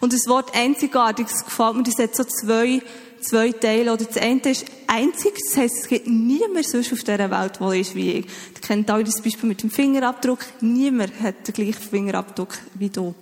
Und 0.00 0.12
das 0.12 0.28
Wort 0.28 0.54
einzigartig, 0.54 1.26
das 1.26 1.44
gefällt 1.44 1.74
mir, 1.74 1.82
das 1.82 1.98
hat 1.98 2.14
so 2.14 2.22
zwei 2.22 2.82
zwei 3.20 3.52
Teile. 3.52 3.92
Oder 3.92 4.04
das 4.04 4.16
eine 4.16 4.40
ist 4.50 4.66
einzig, 4.86 5.34
das 5.46 5.56
heisst, 5.56 5.78
es 5.82 5.88
gibt 5.88 6.06
niemand 6.06 6.66
sonst 6.66 6.92
auf 6.92 7.00
dieser 7.00 7.30
Welt, 7.30 7.60
der 7.60 7.72
ist 7.74 7.94
wie 7.94 8.10
ich. 8.12 8.26
Ihr 8.26 8.60
kennt 8.60 8.90
alle 8.90 9.04
das 9.04 9.20
Beispiel 9.20 9.48
mit 9.48 9.62
dem 9.62 9.70
Fingerabdruck. 9.70 10.40
Niemand 10.60 11.20
hat 11.20 11.46
den 11.46 11.54
gleichen 11.54 11.90
Fingerabdruck 11.90 12.58
wie 12.74 12.90
du. 12.90 13.14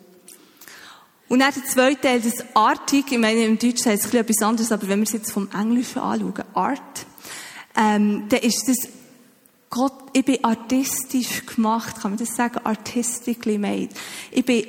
Und 1.28 1.40
dann 1.40 1.52
der 1.52 1.64
zweite 1.66 2.00
Teil, 2.00 2.20
das 2.20 2.44
Artig, 2.54 3.12
ich 3.12 3.18
meine, 3.18 3.44
im 3.44 3.58
Deutsch 3.58 3.84
heißt 3.84 4.06
es 4.06 4.14
etwas 4.14 4.42
anderes, 4.42 4.72
aber 4.72 4.88
wenn 4.88 5.00
wir 5.00 5.06
es 5.06 5.12
jetzt 5.12 5.30
vom 5.30 5.48
Englischen 5.52 5.98
anschauen, 5.98 6.44
Art, 6.54 7.06
ähm, 7.76 8.24
dann 8.28 8.40
ist 8.40 8.66
das 8.66 8.88
Gott, 9.70 9.92
ich 10.14 10.24
bin 10.24 10.42
artistisch 10.42 11.44
gemacht, 11.44 12.00
kann 12.00 12.12
man 12.12 12.18
das 12.18 12.34
sagen? 12.34 12.58
Artistically 12.64 13.58
made. 13.58 13.90
Ich 14.30 14.44
bin 14.44 14.64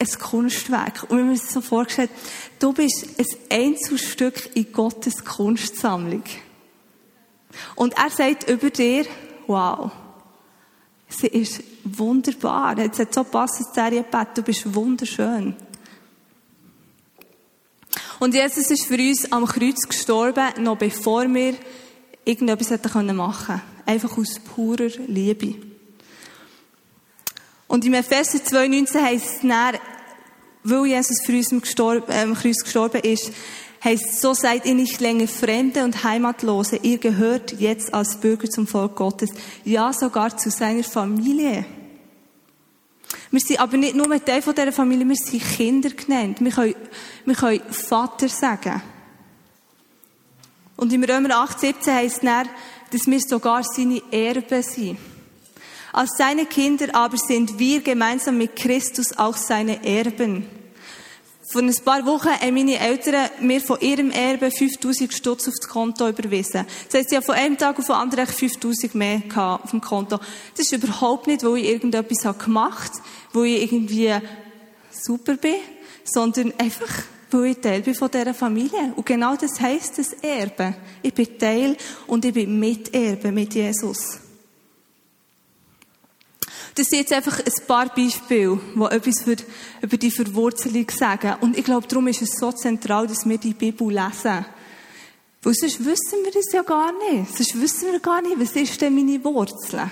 ein 0.00 0.18
Kunstwerk. 0.18 1.04
Und 1.08 1.18
wenn 1.18 1.26
man 1.26 1.36
sich 1.36 1.50
so 1.50 1.60
vorgestellt, 1.60 2.10
du 2.58 2.72
bist 2.72 3.06
ein 3.18 3.26
Einzelstück 3.50 4.56
in 4.56 4.72
Gottes 4.72 5.24
Kunstsammlung. 5.24 6.24
Und 7.74 7.96
er 7.96 8.10
sagt 8.10 8.48
über 8.48 8.70
dir, 8.70 9.04
wow, 9.46 9.90
sie 11.08 11.26
ist 11.26 11.62
wunderbar. 11.84 12.78
Jetzt 12.78 12.98
hat 12.98 13.14
so 13.14 13.24
passt 13.24 13.74
Bett, 13.74 14.28
du 14.34 14.42
bist 14.42 14.74
wunderschön. 14.74 15.54
Und 18.18 18.34
Jesus 18.34 18.70
ist 18.70 18.86
für 18.86 18.98
uns 18.98 19.30
am 19.32 19.46
Kreuz 19.46 19.88
gestorben, 19.88 20.62
noch 20.62 20.76
bevor 20.76 21.22
wir 21.32 21.54
irgendetwas 22.24 22.70
hätte 22.70 23.02
machen 23.14 23.46
können. 23.46 23.62
Einfach 23.86 24.16
aus 24.16 24.38
purer 24.38 24.90
Liebe. 25.06 25.56
Und 27.66 27.84
im 27.84 27.94
Epheser 27.94 28.38
2,19 28.38 29.00
heisst 29.00 29.36
es 29.36 29.42
weil 30.62 30.86
Jesus 30.86 31.22
für 31.24 31.32
uns 31.32 31.52
am, 31.52 31.60
gestorben, 31.60 32.10
äh, 32.10 32.34
Kreuz 32.34 32.62
gestorben 32.62 33.00
ist, 33.02 33.32
heißt 33.82 34.20
so 34.20 34.34
seid 34.34 34.66
ihr 34.66 34.74
nicht 34.74 35.00
länger 35.00 35.28
Fremde 35.28 35.84
und 35.84 36.04
Heimatlose. 36.04 36.76
Ihr 36.82 36.98
gehört 36.98 37.58
jetzt 37.58 37.92
als 37.94 38.18
Bürger 38.20 38.48
zum 38.48 38.66
Volk 38.66 38.96
Gottes. 38.96 39.30
Ja, 39.64 39.92
sogar 39.92 40.36
zu 40.36 40.50
seiner 40.50 40.84
Familie. 40.84 41.64
Wir 43.30 43.40
sind 43.40 43.60
aber 43.60 43.76
nicht 43.76 43.94
nur 43.94 44.08
mit 44.08 44.26
Teil 44.26 44.42
von 44.42 44.54
dieser 44.54 44.72
Familie, 44.72 45.08
wir 45.08 45.16
sind 45.16 45.42
Kinder 45.42 45.90
genannt. 45.90 46.38
Wir 46.40 46.50
können, 46.50 46.74
wir 47.24 47.34
können 47.34 47.60
Vater 47.70 48.28
sagen. 48.28 48.82
Und 50.76 50.92
im 50.92 51.04
Römer 51.04 51.36
8, 51.36 51.60
17 51.60 51.94
heisst 51.94 52.16
es 52.16 52.22
dann, 52.22 52.48
dass 52.90 53.06
wir 53.06 53.20
sogar 53.20 53.62
seine 53.62 54.02
Erben 54.10 54.62
sind. 54.62 54.98
Als 55.92 56.10
seine 56.16 56.46
Kinder 56.46 56.94
aber 56.94 57.16
sind 57.16 57.58
wir 57.58 57.80
gemeinsam 57.80 58.38
mit 58.38 58.56
Christus 58.56 59.16
auch 59.16 59.36
seine 59.36 59.84
Erben. 59.84 60.46
Vor 61.50 61.62
ein 61.62 61.74
paar 61.84 62.06
Wochen 62.06 62.28
haben 62.28 62.54
meine 62.54 62.78
Eltern 62.78 63.28
mir 63.40 63.60
von 63.60 63.80
ihrem 63.80 64.12
Erbe 64.12 64.52
5000 64.52 65.12
Stutz 65.12 65.48
auf 65.48 65.54
das 65.60 65.68
Konto 65.68 66.08
überwiesen. 66.08 66.64
Das 66.86 67.00
heisst, 67.00 67.10
ich 67.10 67.16
habe 67.16 67.26
von 67.26 67.34
einem 67.34 67.58
Tag 67.58 67.76
auf 67.76 67.86
den 67.86 67.96
anderen 67.96 68.28
5000 68.28 68.94
mehr 68.94 69.20
auf 69.34 69.70
dem 69.72 69.80
Konto. 69.80 70.18
Das 70.56 70.70
ist 70.70 70.72
überhaupt 70.72 71.26
nicht, 71.26 71.42
weil 71.42 71.56
ich 71.56 71.70
irgendetwas 71.70 72.38
gemacht 72.38 72.92
habe, 72.92 73.04
weil 73.40 73.46
ich 73.46 73.72
irgendwie 73.72 74.14
super 74.92 75.34
bin, 75.34 75.56
sondern 76.04 76.52
einfach, 76.56 77.02
weil 77.32 77.46
ich 77.46 77.58
Teil 77.58 77.82
bin 77.82 77.96
von 77.96 78.12
dieser 78.12 78.32
Familie. 78.32 78.92
Und 78.94 79.04
genau 79.04 79.34
das 79.34 79.60
heisst 79.60 79.98
das 79.98 80.12
Erbe. 80.22 80.76
Ich 81.02 81.14
bin 81.14 81.36
Teil 81.36 81.76
und 82.06 82.24
ich 82.24 82.32
bin 82.32 82.60
Miterbe 82.60 83.32
mit 83.32 83.54
Jesus. 83.54 84.20
Das 86.80 86.86
sind 86.88 87.00
jetzt 87.00 87.12
einfach 87.12 87.38
ein 87.40 87.66
paar 87.66 87.94
Beispiele, 87.94 88.58
die 88.74 88.80
etwas 88.84 89.22
für, 89.22 89.36
über 89.82 89.98
die 89.98 90.10
Verwurzelung 90.10 90.88
sagen. 90.88 91.34
Und 91.42 91.58
ich 91.58 91.64
glaube, 91.66 91.86
darum 91.86 92.06
ist 92.06 92.22
es 92.22 92.38
so 92.40 92.52
zentral, 92.52 93.06
dass 93.06 93.28
wir 93.28 93.36
die 93.36 93.52
Bibel 93.52 93.88
lesen. 93.88 94.46
Weil 95.42 95.52
sonst 95.52 95.84
wissen 95.84 96.24
wir 96.24 96.32
das 96.32 96.50
ja 96.54 96.62
gar 96.62 96.90
nicht. 97.10 97.36
Sonst 97.36 97.60
wissen 97.60 97.92
wir 97.92 98.00
gar 98.00 98.22
nicht, 98.22 98.40
was 98.40 98.52
ist 98.52 98.80
denn 98.80 98.94
meine 98.94 99.22
Wurzel? 99.22 99.90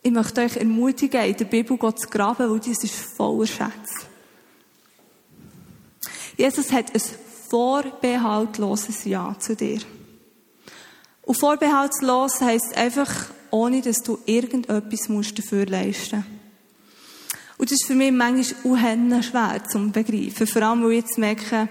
Ich 0.00 0.10
möchte 0.10 0.40
euch 0.40 0.56
ermutigen, 0.56 1.20
in 1.26 1.36
der 1.36 1.44
Bibel 1.44 1.78
zu 1.78 2.08
graben, 2.08 2.50
weil 2.50 2.60
dies 2.60 2.82
ist 2.82 2.94
voller 2.94 3.46
Schätze. 3.46 4.06
Jesus 6.38 6.72
hat 6.72 6.94
ein 6.94 7.02
vorbehaltloses 7.50 9.04
Ja 9.04 9.36
zu 9.38 9.54
dir. 9.54 9.80
Und 11.20 11.38
vorbehaltlos 11.38 12.40
heisst 12.40 12.74
einfach, 12.74 13.12
ohne 13.50 13.82
dass 13.82 14.02
du 14.02 14.18
irgendetwas 14.26 15.08
musst 15.08 15.38
dafür 15.38 15.66
leisten 15.66 16.16
musst. 16.16 16.38
Und 17.58 17.70
das 17.70 17.80
ist 17.80 17.86
für 17.86 17.94
mich 17.94 18.12
manchmal 18.12 18.72
unheimlich 18.72 19.26
schwer 19.26 19.60
zu 19.68 19.90
begreifen. 19.90 20.46
Vor 20.46 20.62
allem, 20.62 20.84
weil 20.84 20.92
ich 20.92 21.04
jetzt 21.04 21.18
merke, 21.18 21.68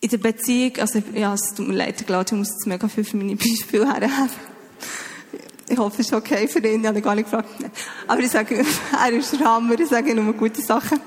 in 0.00 0.08
der 0.08 0.18
Beziehung, 0.18 0.78
also, 0.78 1.02
ja, 1.14 1.34
es 1.34 1.54
tut 1.54 1.68
mir 1.68 1.74
leid, 1.74 2.00
ich 2.00 2.32
muss 2.32 2.48
jetzt 2.48 2.66
mega 2.66 2.88
viel 2.88 3.04
für 3.04 3.16
meine 3.18 3.36
Beispiele 3.36 3.86
herhaben. 3.86 4.30
Ich 5.68 5.78
hoffe, 5.78 6.00
es 6.00 6.08
ist 6.08 6.12
okay 6.12 6.48
für 6.48 6.58
ihn. 6.58 6.80
Ich 6.80 6.86
habe 6.86 6.98
ihn 6.98 7.04
gar 7.04 7.14
nicht 7.14 7.30
gefragt. 7.30 7.48
Aber 8.08 8.20
ich 8.20 8.30
sage, 8.30 8.64
er 9.00 9.12
ist 9.12 9.38
Hammer. 9.38 9.78
Ich 9.78 9.88
sage 9.88 10.14
nur 10.14 10.32
gute 10.32 10.60
Sachen. 10.60 11.00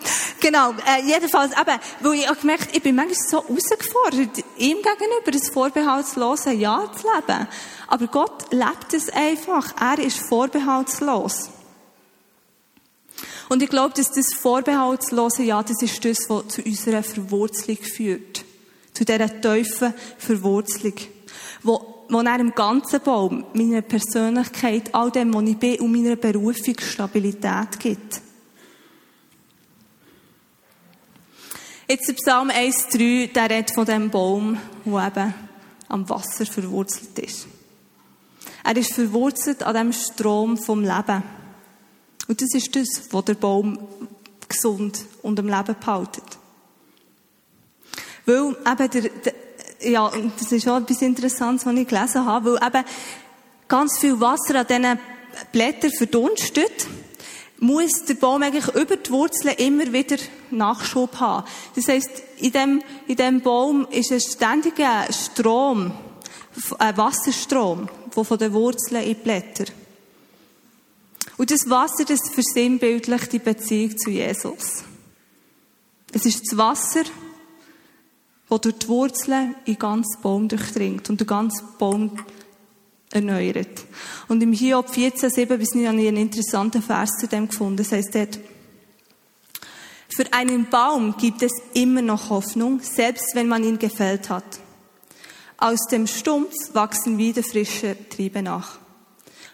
Genau. 0.46 0.74
Äh, 0.74 1.02
jedenfalls, 1.08 1.54
eben, 1.54 1.80
weil 2.02 2.20
ich 2.20 2.30
auch 2.30 2.40
gemerkt 2.40 2.76
ich 2.76 2.84
bin 2.84 2.96
manchmal 2.96 3.18
so 3.18 3.44
herausgefordert, 3.48 4.46
ihm 4.60 4.78
gegenüber 4.78 5.32
das 5.32 5.50
vorbehaltslose 5.50 6.52
Ja 6.52 6.88
zu 6.96 7.08
leben. 7.08 7.48
Aber 7.88 8.06
Gott 8.06 8.54
lebt 8.54 8.94
es 8.94 9.10
einfach. 9.10 9.74
Er 9.82 9.98
ist 9.98 10.20
vorbehaltslos. 10.20 11.50
Und 13.50 13.64
ich 13.64 13.70
glaube, 13.72 13.96
dass 13.96 14.12
das 14.12 14.36
vorbehaltslose 14.40 15.42
Ja, 15.42 15.64
das 15.64 15.82
ist 15.82 16.06
das, 16.06 16.18
was 16.28 16.48
zu 16.50 16.62
unserer 16.62 17.02
Verwurzelung 17.02 17.78
führt. 17.78 18.46
Zu 18.94 19.04
dieser 19.04 19.42
tiefen 19.42 19.96
Verwurzelung. 20.20 20.94
Wo 21.64 22.06
wo 22.08 22.20
er 22.20 22.40
im 22.40 22.54
ganzen 22.54 23.02
Baum 23.02 23.46
meiner 23.56 23.82
Persönlichkeit, 23.82 24.94
all 24.94 25.10
dem, 25.10 25.34
was 25.34 25.50
ich 25.50 25.58
bin 25.58 25.80
und 25.80 25.92
meiner 25.92 26.16
Berufung 26.16 26.76
Stabilität 26.80 27.80
gibt. 27.80 28.25
Jetzt 31.88 32.08
der 32.08 32.14
Psalm 32.14 32.50
1,3, 32.50 33.32
der 33.32 33.50
redet 33.50 33.72
von 33.72 33.86
dem 33.86 34.10
Baum, 34.10 34.58
der 34.86 35.08
eben 35.08 35.34
am 35.88 36.10
Wasser 36.10 36.48
verwurzelt 36.48 37.20
ist. 37.20 37.48
Er 38.64 38.76
ist 38.76 38.94
verwurzelt 38.94 39.62
an 39.62 39.76
dem 39.76 39.94
Strom 39.94 40.58
vom 40.58 40.82
Leben. 40.82 41.24
Und 42.28 42.42
das 42.42 42.56
ist 42.56 42.76
das, 42.76 42.88
was 43.12 43.26
der 43.26 43.36
Baum 43.36 43.78
gesund 44.50 45.06
und 45.22 45.40
am 45.40 45.48
Leben 45.48 45.76
behaltet. 45.80 46.24
Weil 48.26 48.56
eben 48.66 48.90
der, 48.90 49.02
der, 49.02 49.34
ja, 49.82 50.12
das 50.40 50.52
ist 50.52 50.68
auch 50.68 50.78
etwas 50.78 51.04
Interessantes, 51.04 51.68
was 51.68 51.76
ich 51.76 51.88
gelesen 51.88 52.26
habe, 52.26 52.54
weil 52.60 52.68
eben 52.68 52.86
ganz 53.68 54.00
viel 54.00 54.20
Wasser 54.20 54.60
an 54.60 54.66
diesen 54.66 55.00
Blättern 55.52 55.92
verdunstet, 55.92 56.88
muss 57.60 58.04
der 58.06 58.16
Baum 58.16 58.44
eigentlich 58.44 58.74
über 58.76 58.98
die 58.98 59.10
Wurzeln 59.12 59.56
immer 59.58 59.92
wieder 59.94 60.18
Nachschub 60.52 61.20
haben. 61.20 61.48
Das 61.76 61.88
heisst, 61.88 62.10
in 62.38 62.52
dem, 62.52 62.84
in 63.08 63.16
dem 63.16 63.42
Baum 63.42 63.88
ist 63.90 64.12
ein 64.12 64.20
ständiger 64.20 65.12
Strom, 65.12 65.94
ein 66.80 66.98
Wasserstrom, 66.98 67.90
der 68.16 68.24
von 68.24 68.38
den 68.38 68.54
Wurzeln 68.54 69.04
in 69.04 69.10
die 69.10 69.14
Blätter. 69.16 69.66
Und 71.38 71.52
das 71.52 71.70
Wasser, 71.70 72.06
das 72.06 72.30
versinnbildlicht 72.30 73.34
die 73.34 73.40
Beziehung 73.40 73.98
zu 73.98 74.10
Jesus. 74.10 74.84
Es 76.14 76.26
ist 76.26 76.44
das 76.50 76.58
Wasser, 76.58 77.04
wo 78.48 78.58
durch 78.58 78.78
die 78.80 78.88
Wurzeln 78.88 79.56
in 79.66 79.74
den 79.74 79.80
ganzen 79.80 80.22
Baum 80.22 80.48
durchdringt 80.48 81.10
und 81.10 81.20
den 81.20 81.28
ganzen 81.28 81.68
Baum 81.78 82.18
erneuert. 83.16 83.86
Und 84.28 84.44
im 84.44 84.54
Hiob 84.54 84.90
14, 84.90 85.30
7 85.30 85.58
bis 85.58 85.74
9 85.74 85.88
habe 85.88 86.02
ich 86.02 86.08
einen 86.08 86.18
interessanten 86.18 86.82
Vers 86.82 87.10
zu 87.20 87.28
dem 87.28 87.48
gefunden. 87.48 87.78
Das 87.78 87.92
heißt 87.92 88.14
dort, 88.14 88.40
für 90.16 90.32
einen 90.32 90.70
Baum 90.70 91.18
gibt 91.18 91.42
es 91.42 91.52
immer 91.74 92.02
noch 92.02 92.30
Hoffnung, 92.30 92.80
selbst 92.82 93.36
wenn 93.36 93.48
man 93.48 93.64
ihn 93.64 93.80
gefällt 93.80 94.30
hat. 94.30 94.46
Aus 95.58 95.88
dem 95.92 96.08
Stumpf 96.08 96.54
wachsen 96.74 97.18
wieder 97.18 97.44
frische 97.44 97.98
Triebe 98.10 98.42
nach. 98.42 98.78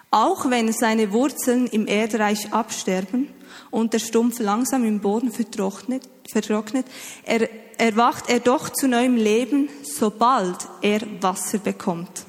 Auch 0.09 0.49
wenn 0.49 0.73
seine 0.73 1.13
Wurzeln 1.13 1.67
im 1.67 1.87
Erdreich 1.87 2.53
absterben 2.53 3.29
und 3.69 3.93
der 3.93 3.99
Stumpf 3.99 4.39
langsam 4.39 4.83
im 4.83 4.99
Boden 4.99 5.31
vertrocknet, 5.31 6.03
vertrocknet 6.29 6.85
er, 7.23 7.49
erwacht 7.77 8.29
er 8.29 8.39
doch 8.39 8.69
zu 8.69 8.87
neuem 8.87 9.15
Leben, 9.15 9.69
sobald 9.83 10.67
er 10.81 11.01
Wasser 11.21 11.59
bekommt. 11.59 12.25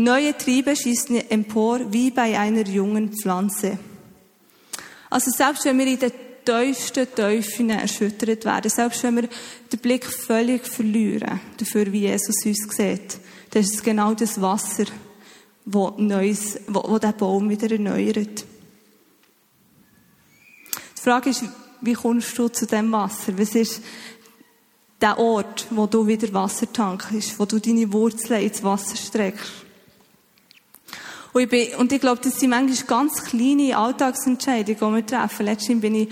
Neue 0.00 0.34
Triebe 0.34 0.74
schießen 0.74 1.30
empor 1.30 1.92
wie 1.92 2.10
bei 2.10 2.38
einer 2.38 2.66
jungen 2.66 3.12
Pflanze. 3.12 3.78
Also 5.10 5.30
selbst 5.30 5.66
wenn 5.66 5.78
wir 5.78 5.86
in 5.88 5.98
den 5.98 6.12
tiefsten 6.42 7.06
Teufeln 7.14 7.68
erschüttert 7.68 8.46
werden, 8.46 8.70
selbst 8.70 9.02
wenn 9.02 9.16
wir 9.16 9.28
den 9.70 9.78
Blick 9.78 10.06
völlig 10.06 10.66
verlieren, 10.66 11.38
dafür 11.58 11.92
wie 11.92 12.08
Jesus 12.08 12.46
uns 12.46 12.66
sieht, 12.74 13.18
dann 13.50 13.62
ist 13.62 13.84
genau 13.84 14.14
das 14.14 14.40
Wasser, 14.40 14.84
wo, 15.66 15.90
neues, 15.98 16.58
wo, 16.66 16.82
wo 16.82 16.98
der 16.98 17.12
Baum 17.12 17.50
wieder 17.50 17.70
erneuert. 17.70 18.46
Die 20.96 21.02
Frage 21.02 21.28
ist, 21.28 21.44
wie 21.82 21.92
kommst 21.92 22.38
du 22.38 22.48
zu 22.48 22.66
dem 22.66 22.90
Wasser? 22.90 23.38
Was 23.38 23.54
ist 23.54 23.82
der 24.98 25.18
Ort, 25.18 25.66
wo 25.68 25.86
du 25.86 26.06
wieder 26.06 26.32
Wasser 26.32 26.72
tankst, 26.72 27.38
wo 27.38 27.44
du 27.44 27.58
deine 27.58 27.92
Wurzeln 27.92 28.42
ins 28.42 28.62
Wasser 28.62 28.96
streckst? 28.96 29.66
Und 31.32 31.42
ich, 31.42 31.48
bin, 31.48 31.74
und 31.76 31.92
ich 31.92 32.00
glaube, 32.00 32.20
das 32.22 32.38
sind 32.40 32.50
manchmal 32.50 32.86
ganz 32.86 33.24
kleine 33.24 33.76
Alltagsentscheidungen, 33.76 34.78
die 34.78 34.96
wir 34.96 35.06
treffen. 35.06 35.46
Letztens 35.46 35.80
bin 35.80 35.94
ich 35.94 36.08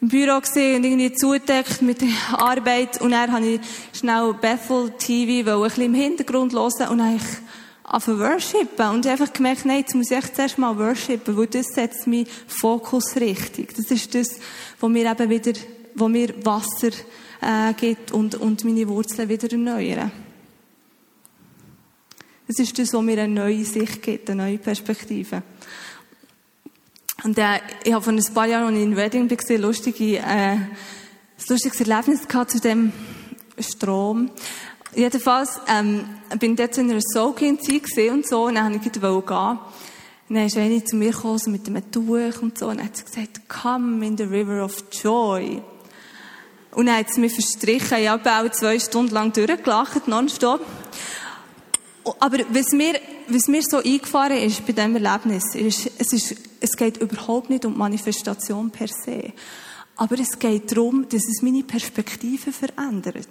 im 0.00 0.08
Büro 0.08 0.40
gesehen 0.40 0.76
und 0.76 0.84
irgendwie 0.84 1.12
zudeckt 1.12 1.82
mit 1.82 2.00
der 2.00 2.08
Arbeit 2.38 3.00
und 3.00 3.10
dann 3.10 3.32
habe 3.32 3.46
ich 3.46 3.60
schnell 3.92 4.32
Bethel 4.40 4.90
TV, 4.98 5.50
ein 5.50 5.62
bisschen 5.62 5.84
im 5.84 5.94
Hintergrund 5.94 6.52
hören 6.52 6.88
und 6.88 6.98
dann 6.98 7.16
ich 7.16 7.22
auf 7.82 8.06
worshipen 8.06 8.90
und 8.90 9.06
ich 9.06 9.10
einfach 9.10 9.32
gemerkt, 9.32 9.64
nein, 9.64 9.80
jetzt 9.80 9.94
muss 9.94 10.10
ich 10.10 10.16
echt 10.16 10.36
zuerst 10.36 10.58
mal 10.58 10.76
worshipen, 10.78 11.36
weil 11.36 11.46
das 11.46 11.66
setzt 11.68 12.06
meinen 12.06 12.26
Fokus 12.46 13.16
richtig. 13.16 13.74
Das 13.74 13.90
ist 13.90 14.14
das, 14.14 14.38
wo 14.78 14.88
mir 14.88 15.10
eben 15.10 15.30
wieder, 15.30 15.52
wo 15.94 16.06
mir 16.06 16.34
Wasser 16.44 16.90
äh, 17.40 17.72
gibt 17.74 18.12
und, 18.12 18.34
und 18.34 18.64
meine 18.64 18.86
Wurzeln 18.88 19.28
wieder 19.28 19.50
erneuern. 19.50 20.12
Das 22.48 22.58
ist 22.58 22.78
das, 22.78 22.94
was 22.94 23.02
mir 23.02 23.22
eine 23.22 23.34
neue 23.34 23.62
Sicht 23.62 24.00
gibt, 24.00 24.30
eine 24.30 24.42
neue 24.42 24.58
Perspektive. 24.58 25.42
Und 27.22 27.36
äh, 27.36 27.60
ich 27.84 27.92
habe 27.92 28.02
vor 28.02 28.12
ein 28.12 28.34
paar 28.34 28.46
Jahren, 28.46 28.68
als 28.68 28.76
ich 28.76 28.82
in 28.82 28.96
Wedding 28.96 29.30
war, 29.30 29.58
lustige, 29.58 30.16
äh, 30.16 30.22
ein 30.22 30.70
lustiges 31.46 31.80
Erlebnis 31.80 32.26
gehabt 32.26 32.52
zu 32.52 32.58
dem 32.58 32.90
Strom. 33.58 34.30
jedenfalls 34.94 35.60
ähm, 35.68 36.04
bin 36.38 36.52
ich 36.52 36.56
dort 36.56 36.78
in 36.78 36.90
einer 36.90 37.00
Soul-Kind-Zeit 37.02 38.10
und 38.10 38.26
so, 38.26 38.46
und 38.46 38.54
dann 38.54 38.72
wollte 38.72 38.86
ich 38.86 38.92
gehen. 38.92 39.58
Und 40.28 40.34
dann 40.34 40.46
ist 40.46 40.56
eine 40.56 40.82
zu 40.82 40.96
mir 40.96 41.12
gekommen, 41.12 41.38
so 41.38 41.50
mit 41.50 41.66
einem 41.68 41.90
Tuch 41.90 42.40
und 42.40 42.58
so, 42.58 42.68
und 42.68 42.82
hat 42.82 42.96
sie 42.96 43.04
gesagt, 43.04 43.46
come 43.48 44.06
in 44.06 44.16
the 44.16 44.24
river 44.24 44.64
of 44.64 44.84
joy. 44.90 45.60
Und 46.70 46.86
dann 46.86 46.96
hat 46.96 47.12
sie 47.12 47.20
mich 47.20 47.34
verstrichen. 47.34 47.98
Ich 47.98 48.08
habe 48.08 48.30
auch 48.30 48.50
zwei 48.52 48.78
Stunden 48.78 49.12
lang 49.12 49.34
durchgelacht, 49.34 50.08
nonstop. 50.08 50.64
Aber 52.18 52.38
was 52.50 52.72
mir, 52.72 53.00
was 53.28 53.48
mir 53.48 53.62
so 53.62 53.78
eingefahren 53.78 54.38
ist 54.38 54.66
bei 54.66 54.72
diesem 54.72 54.96
Erlebnis, 54.96 55.54
ist, 55.54 55.90
es, 55.98 56.12
ist, 56.12 56.36
es 56.60 56.76
geht 56.76 56.98
überhaupt 56.98 57.50
nicht 57.50 57.64
um 57.64 57.76
Manifestation 57.76 58.70
per 58.70 58.88
se. 58.88 59.32
Aber 59.96 60.18
es 60.18 60.38
geht 60.38 60.70
darum, 60.70 61.08
dass 61.08 61.22
es 61.28 61.42
meine 61.42 61.64
Perspektive 61.64 62.52
verändert. 62.52 63.28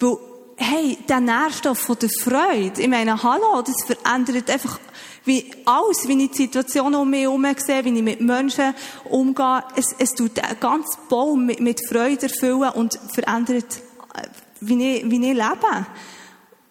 Weil, 0.00 0.16
hey, 0.56 0.98
der 1.08 1.20
Nährstoff 1.20 1.78
von 1.78 1.96
der 2.00 2.10
Freude, 2.10 2.82
ich 2.82 2.88
meine, 2.88 3.22
hallo, 3.22 3.62
das 3.62 3.84
verändert 3.86 4.50
einfach 4.50 4.78
wie 5.24 5.50
alles, 5.64 6.06
wie 6.06 6.24
ich 6.24 6.30
die 6.32 6.36
Situation 6.42 6.94
um 6.94 7.08
mich 7.08 7.22
herum 7.22 7.46
sehe, 7.56 7.84
wie 7.84 7.96
ich 7.96 8.02
mit 8.02 8.20
Menschen 8.20 8.74
umgehe. 9.04 9.64
Es, 9.76 9.94
es 9.98 10.14
tut 10.14 10.36
den 10.36 10.44
ganzen 10.60 10.98
Baum 11.08 11.46
mit, 11.46 11.60
mit 11.60 11.80
Freude 11.88 12.26
erfüllen 12.26 12.70
und 12.70 12.98
verändert, 13.12 13.80
äh, 14.14 14.26
wie 14.60 14.96
ich, 14.96 15.10
wie 15.10 15.30
ich 15.30 15.34
lebe. 15.34 15.86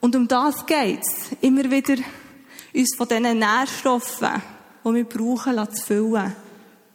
Und 0.03 0.17
um 0.17 0.27
das 0.27 0.65
geht's. 0.65 1.29
Immer 1.39 1.71
wieder 1.71 1.95
uns 2.73 2.93
von 2.97 3.07
diesen 3.07 3.39
Nährstoffen, 3.39 4.41
die 4.83 4.93
wir 4.95 5.05
brauchen, 5.05 5.73
zu 5.73 5.81
füllen. 5.81 6.35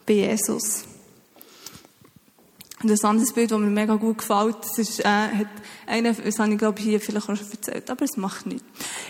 Bei 0.05 0.13
Jesus. 0.13 0.83
Und 2.83 2.91
ein 2.91 3.03
anderes 3.03 3.33
Bild, 3.33 3.49
das 3.49 3.57
mir 3.57 3.65
mega 3.65 3.95
gut 3.95 4.19
gefällt, 4.19 4.57
das 4.61 4.77
ist, 4.77 4.99
äh, 4.99 5.05
hat 5.07 5.47
einer, 5.87 6.13
das 6.13 6.37
habe 6.37 6.51
ich 6.51 6.59
glaube 6.59 6.77
ich 6.77 6.85
hier 6.85 7.01
vielleicht 7.01 7.27
auch 7.27 7.35
schon 7.35 7.49
erzählt, 7.49 7.89
aber 7.89 8.05
es 8.05 8.15
macht 8.15 8.45
nichts. 8.45 8.63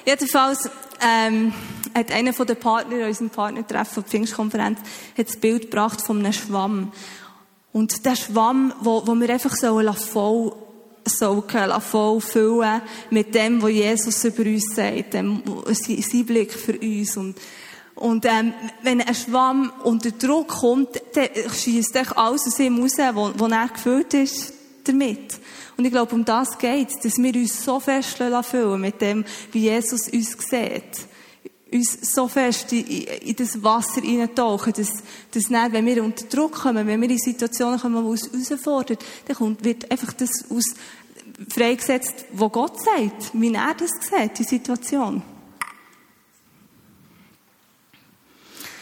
Jedenfalls, 0.05 0.69
ähm, 1.01 1.53
hat 1.93 2.09
einer 2.13 2.31
von 2.31 2.47
den 2.47 2.55
Partnern, 2.55 3.03
unserem 3.03 3.29
Partnertreffen, 3.29 4.03
der 4.03 4.09
Pfingstkonferenz, 4.09 4.79
hat 5.17 5.27
das 5.27 5.35
Bild 5.35 5.63
gebracht 5.63 5.99
von 5.99 6.19
einem 6.19 6.31
Schwamm. 6.31 6.93
Und 7.73 8.05
der 8.05 8.15
Schwamm, 8.15 8.73
wo, 8.79 9.05
wo 9.05 9.13
wir 9.15 9.29
einfach 9.29 9.57
so 9.57 9.91
voll 9.91 10.53
saugen, 11.09 11.81
voll 11.81 12.21
füllen 12.21 12.81
mit 13.09 13.33
dem, 13.35 13.61
was 13.61 13.71
Jesus 13.71 14.23
über 14.23 14.43
uns 14.43 14.75
sagt, 14.75 15.13
dem, 15.13 15.43
sein 15.67 16.25
Blick 16.25 16.53
für 16.53 16.77
uns. 16.77 17.17
Und 17.17 17.35
und 17.99 18.25
ähm, 18.25 18.53
wenn 18.81 19.01
ein 19.01 19.13
Schwamm 19.13 19.73
unter 19.83 20.11
Druck 20.11 20.47
kommt, 20.47 21.01
dann 21.15 21.27
schießt 21.53 21.97
alles 22.15 22.47
aus 22.47 22.59
ihm 22.59 22.79
raus, 22.81 22.93
wo, 23.13 23.31
wo 23.35 23.47
er 23.47 23.67
gefüllt 23.67 24.13
ist 24.13 24.53
damit. 24.85 25.37
Und 25.75 25.83
ich 25.83 25.91
glaube, 25.91 26.15
um 26.15 26.23
das 26.23 26.57
geht 26.57 26.89
dass 27.03 27.17
wir 27.17 27.35
uns 27.35 27.63
so 27.63 27.79
fest 27.79 28.17
fühlen 28.43 28.81
mit 28.81 29.01
dem, 29.01 29.25
wie 29.51 29.59
Jesus 29.59 30.07
uns 30.07 30.31
sieht. 30.49 31.08
Uns 31.71 32.13
so 32.13 32.27
fest 32.27 32.73
in, 32.73 32.85
in 32.85 33.35
das 33.35 33.61
Wasser 33.63 34.01
hineintauchen, 34.01 34.73
dass, 34.73 34.89
dass 35.31 35.43
dann, 35.49 35.71
wenn 35.71 35.85
wir 35.85 36.03
unter 36.03 36.25
Druck 36.25 36.53
kommen, 36.53 36.87
wenn 36.87 37.01
wir 37.01 37.09
in 37.09 37.17
Situationen 37.17 37.79
kommen, 37.79 38.03
die 38.03 38.09
uns 38.09 38.49
herausfordern, 38.49 38.97
dann 39.25 39.35
kommt, 39.35 39.63
wird 39.63 39.89
einfach 39.91 40.13
das 40.13 40.45
aus 40.49 40.65
freigesetzt, 41.47 42.25
wo 42.33 42.49
Gott 42.49 42.81
sagt, 42.83 43.31
wie 43.33 43.53
er 43.53 43.73
das 43.75 43.91
sieht, 44.01 44.39
die 44.39 44.43
Situation. 44.43 45.21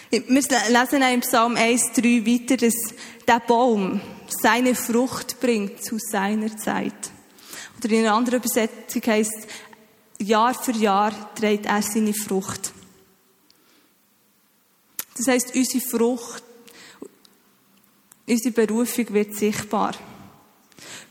Wir 0.10 0.22
lesen 0.22 1.02
im 1.02 1.20
Psalm 1.20 1.56
1,3 1.56 2.26
weiter, 2.26 2.58
dass 2.58 2.76
der 3.28 3.42
Baum 3.42 4.00
seine 4.30 4.74
Frucht 4.74 5.40
bringt 5.42 5.84
zu 5.84 5.98
seiner 6.00 6.56
Zeit. 6.56 7.12
Oder 7.78 7.94
in 7.94 8.06
einer 8.06 8.16
anderen 8.16 8.40
Übersetzung 8.40 9.02
heißt 9.06 9.48
Jahr 10.20 10.54
für 10.54 10.72
Jahr 10.72 11.14
trägt 11.36 11.66
er 11.66 11.82
seine 11.82 12.14
Frucht. 12.14 12.72
Das 15.18 15.28
heißt, 15.28 15.56
unsere 15.56 15.84
Frucht, 15.84 16.44
unsere 18.28 18.54
Berufung 18.54 19.14
wird 19.14 19.36
sichtbar. 19.36 19.94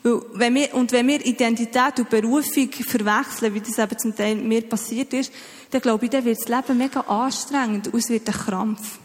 Wenn 0.03 0.55
wir, 0.55 0.73
und 0.75 0.93
wenn 0.93 1.09
wir 1.09 1.25
Identität 1.27 1.99
und 1.99 2.11
Berufung 2.11 2.71
verwechseln, 2.71 3.55
wie 3.55 3.61
das 3.61 3.79
eben 3.79 3.99
zum 3.99 4.15
Teil 4.15 4.37
mir 4.37 4.63
passiert 4.63 5.13
ist, 5.13 5.33
dann 5.71 5.81
glaube 5.81 6.05
ich, 6.05 6.11
dann 6.13 6.25
wird 6.25 6.39
das 6.39 6.49
Leben 6.49 6.79
mega 6.79 7.01
anstrengend 7.01 7.89
und 7.89 7.99
es 7.99 8.09
wird 8.09 8.29
ein 8.29 8.35
Krampf. 8.35 8.99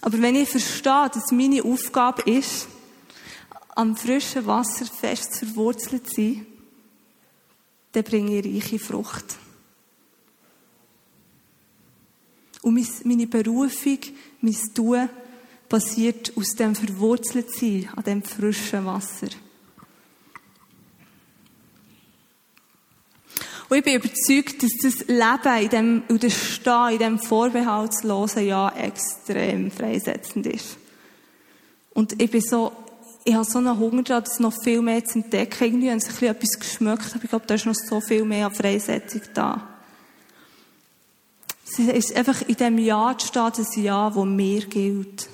Aber 0.00 0.20
wenn 0.20 0.36
ich 0.36 0.48
verstehe, 0.48 1.10
dass 1.12 1.32
meine 1.32 1.64
Aufgabe 1.64 2.22
ist, 2.30 2.68
am 3.74 3.96
frischen 3.96 4.46
Wasser 4.46 4.84
fest 4.84 5.36
verwurzelt 5.38 6.08
zu 6.08 6.22
sein, 6.22 6.46
dann 7.92 8.04
bringe 8.04 8.38
ich 8.38 8.62
reiche 8.64 8.78
Frucht. 8.78 9.41
Und 12.62 13.04
meine 13.04 13.26
Berufung, 13.26 13.98
mein 14.40 14.56
Tun, 14.74 15.08
passiert 15.68 16.32
aus 16.36 16.54
dem 16.54 16.74
Verwurzeltsein 16.74 17.88
an 17.96 18.04
dem 18.04 18.22
frischen 18.22 18.84
Wasser. 18.84 19.28
Und 23.68 23.78
ich 23.78 23.84
bin 23.84 23.94
überzeugt, 23.94 24.62
dass 24.62 24.72
das 24.82 25.08
Leben 25.08 25.62
in 25.62 25.68
dem, 25.70 26.02
und 26.08 26.22
das 26.22 26.34
Stehen 26.34 26.90
in 26.90 26.98
dem 26.98 27.18
vorbehaltslosen 27.18 28.46
Ja 28.46 28.68
extrem 28.76 29.70
freisetzend 29.70 30.46
ist. 30.46 30.76
Und 31.94 32.20
ich 32.20 32.30
bin 32.30 32.42
so, 32.42 32.72
ich 33.24 33.32
habe 33.32 33.46
so 33.46 33.58
einen 33.58 33.78
Hunger 33.78 34.02
daran, 34.02 34.24
das 34.24 34.40
noch 34.40 34.52
viel 34.62 34.82
mehr 34.82 35.02
zu 35.06 35.20
entdecken. 35.20 35.64
Irgendwie 35.64 35.90
habe 35.90 35.98
ich 35.98 36.22
etwas 36.22 36.58
geschmückt, 36.58 37.14
aber 37.14 37.24
ich 37.24 37.30
glaube, 37.30 37.46
da 37.46 37.54
ist 37.54 37.64
noch 37.64 37.74
so 37.74 38.02
viel 38.02 38.24
mehr 38.24 38.46
an 38.46 38.54
Freisetzung 38.54 39.22
da. 39.32 39.71
Es 41.64 41.78
ist 41.78 42.16
einfach 42.16 42.42
in 42.42 42.56
dem 42.56 42.78
Ja 42.78 43.16
zu 43.16 43.28
stehen, 43.28 43.52
das 43.56 43.76
Ja, 43.76 44.10
das 44.10 44.24
mir 44.24 44.66
gilt 44.66 45.28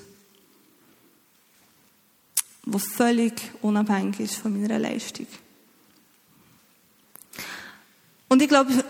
was 2.73 2.85
völlig 2.85 3.33
unabhängig 3.63 4.21
ist 4.21 4.35
von 4.35 4.61
meiner 4.61 4.79
Leistung. 4.79 5.27
Und 8.29 8.43
ich 8.43 8.49
glaube, 8.49 8.85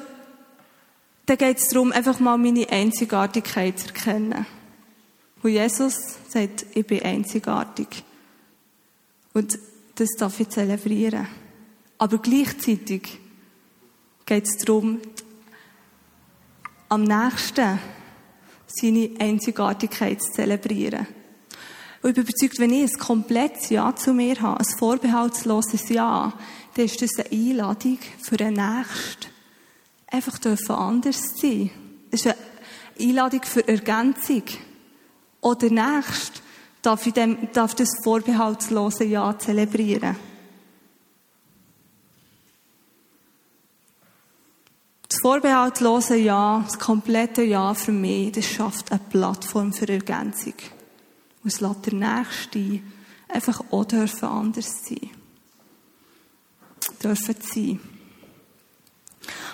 da 1.26 1.36
geht 1.36 1.58
es 1.58 1.68
darum, 1.68 1.92
einfach 1.92 2.18
mal 2.18 2.38
meine 2.38 2.68
Einzigartigkeit 2.68 3.78
zu 3.78 3.88
erkennen. 3.88 4.46
Wo 5.42 5.48
Jesus 5.48 6.16
sagt, 6.28 6.66
ich 6.74 6.86
bin 6.86 7.02
einzigartig. 7.02 8.02
Und 9.32 9.58
das 9.94 10.08
darf 10.18 10.40
ich 10.40 10.48
zelebrieren. 10.48 11.28
Aber 11.98 12.18
gleichzeitig 12.18 13.20
geht 14.26 14.44
es 14.44 14.56
darum, 14.64 15.00
am 16.88 17.04
nächsten 17.04 17.78
seine 18.66 19.10
Einzigartigkeit 19.18 20.22
zu 20.22 20.32
zelebrieren. 20.32 21.06
Und 22.02 22.10
ich 22.10 22.14
bin 22.14 22.24
überzeugt, 22.24 22.58
wenn 22.58 22.72
ich 22.72 22.92
ein 22.92 22.98
komplettes 22.98 23.70
Ja 23.70 23.94
zu 23.94 24.12
mir 24.12 24.40
habe, 24.40 24.60
ein 24.60 24.78
vorbehaltsloses 24.78 25.88
Ja, 25.88 26.32
dann 26.74 26.84
ist 26.84 27.02
das 27.02 27.10
eine 27.18 27.32
Einladung 27.32 27.98
für 28.20 28.36
den 28.36 28.54
Nächsten. 28.54 29.32
Einfach 30.06 30.38
dürfen 30.38 30.74
anders 30.74 31.34
sein. 31.36 31.70
Das 32.10 32.20
ist 32.20 32.26
eine 32.26 32.36
Einladung 33.00 33.42
für 33.42 33.66
Ergänzung. 33.66 34.44
Oder 35.40 35.70
Nächste 35.70 36.40
darf, 36.82 37.06
ich 37.06 37.12
dem, 37.12 37.48
darf 37.52 37.74
das 37.74 37.88
vorbehaltslose 38.02 39.04
Ja 39.04 39.36
zelebrieren. 39.38 40.16
Das 45.08 45.20
vorbehaltlose 45.22 46.16
Ja, 46.16 46.62
das 46.66 46.78
komplette 46.78 47.42
Ja 47.42 47.72
für 47.72 47.92
mich, 47.92 48.32
das 48.32 48.44
schafft 48.44 48.92
eine 48.92 49.00
Plattform 49.08 49.72
für 49.72 49.88
Ergänzung. 49.88 50.54
Und 51.42 51.52
es 51.52 51.60
lässt 51.60 51.86
der 51.86 51.94
Nächste 51.94 52.80
einfach 53.26 53.62
auch 53.70 53.86
dürfen 53.86 54.28
anders 54.28 54.84
sein. 54.84 55.10
Dürfen 57.02 57.36
sein. 57.40 57.80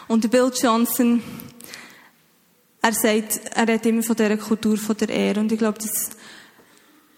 Und 0.08 0.28
Bill 0.28 0.50
Johnson, 0.60 1.22
er 2.82 2.92
sagt, 2.92 3.40
er 3.54 3.68
redet 3.68 3.86
immer 3.86 4.02
von 4.02 4.16
dieser 4.16 4.36
Kultur 4.36 4.76
von 4.76 4.96
der 4.96 5.08
Ehre. 5.08 5.40
Und 5.40 5.52
ich 5.52 5.58
glaube, 5.58 5.78
das 5.78 6.10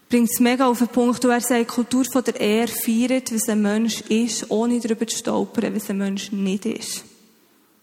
bringt 0.09 0.29
es 0.31 0.39
mega 0.39 0.67
auf 0.67 0.77
den 0.77 0.87
Punkt, 0.89 1.23
wo 1.23 1.29
er 1.29 1.41
sagt, 1.41 1.69
Kultur 1.69 2.05
von 2.05 2.23
der 2.23 2.39
Ehre 2.39 2.67
feiert, 2.67 3.33
was 3.33 3.49
ein 3.49 3.63
Mensch 3.63 4.01
ist, 4.01 4.49
ohne 4.51 4.79
darüber 4.79 5.07
zu 5.07 5.17
stolpern, 5.17 5.75
was 5.75 5.89
ein 5.89 5.97
Mensch 5.97 6.31
nicht 6.31 6.65
ist. 6.67 7.03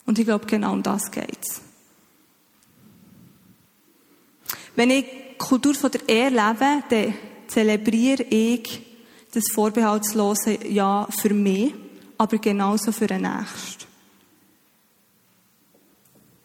Und 0.06 0.18
ich 0.18 0.24
glaube, 0.24 0.46
genau 0.46 0.72
um 0.72 0.82
das 0.82 1.10
geht's. 1.10 1.62
Wenn 4.76 4.90
ich 4.90 5.06
Kultur 5.38 5.74
von 5.74 5.90
der 5.90 6.08
Ehe 6.08 6.28
lebe, 6.28 6.82
dann 6.88 7.14
zelebriere 7.46 8.22
ich 8.24 8.82
das 9.32 9.44
vorbehaltslose 9.52 10.66
Ja 10.68 11.08
für 11.20 11.32
mich, 11.32 11.74
aber 12.18 12.38
genauso 12.38 12.92
für 12.92 13.06
den 13.06 13.22
Nächsten. 13.22 13.84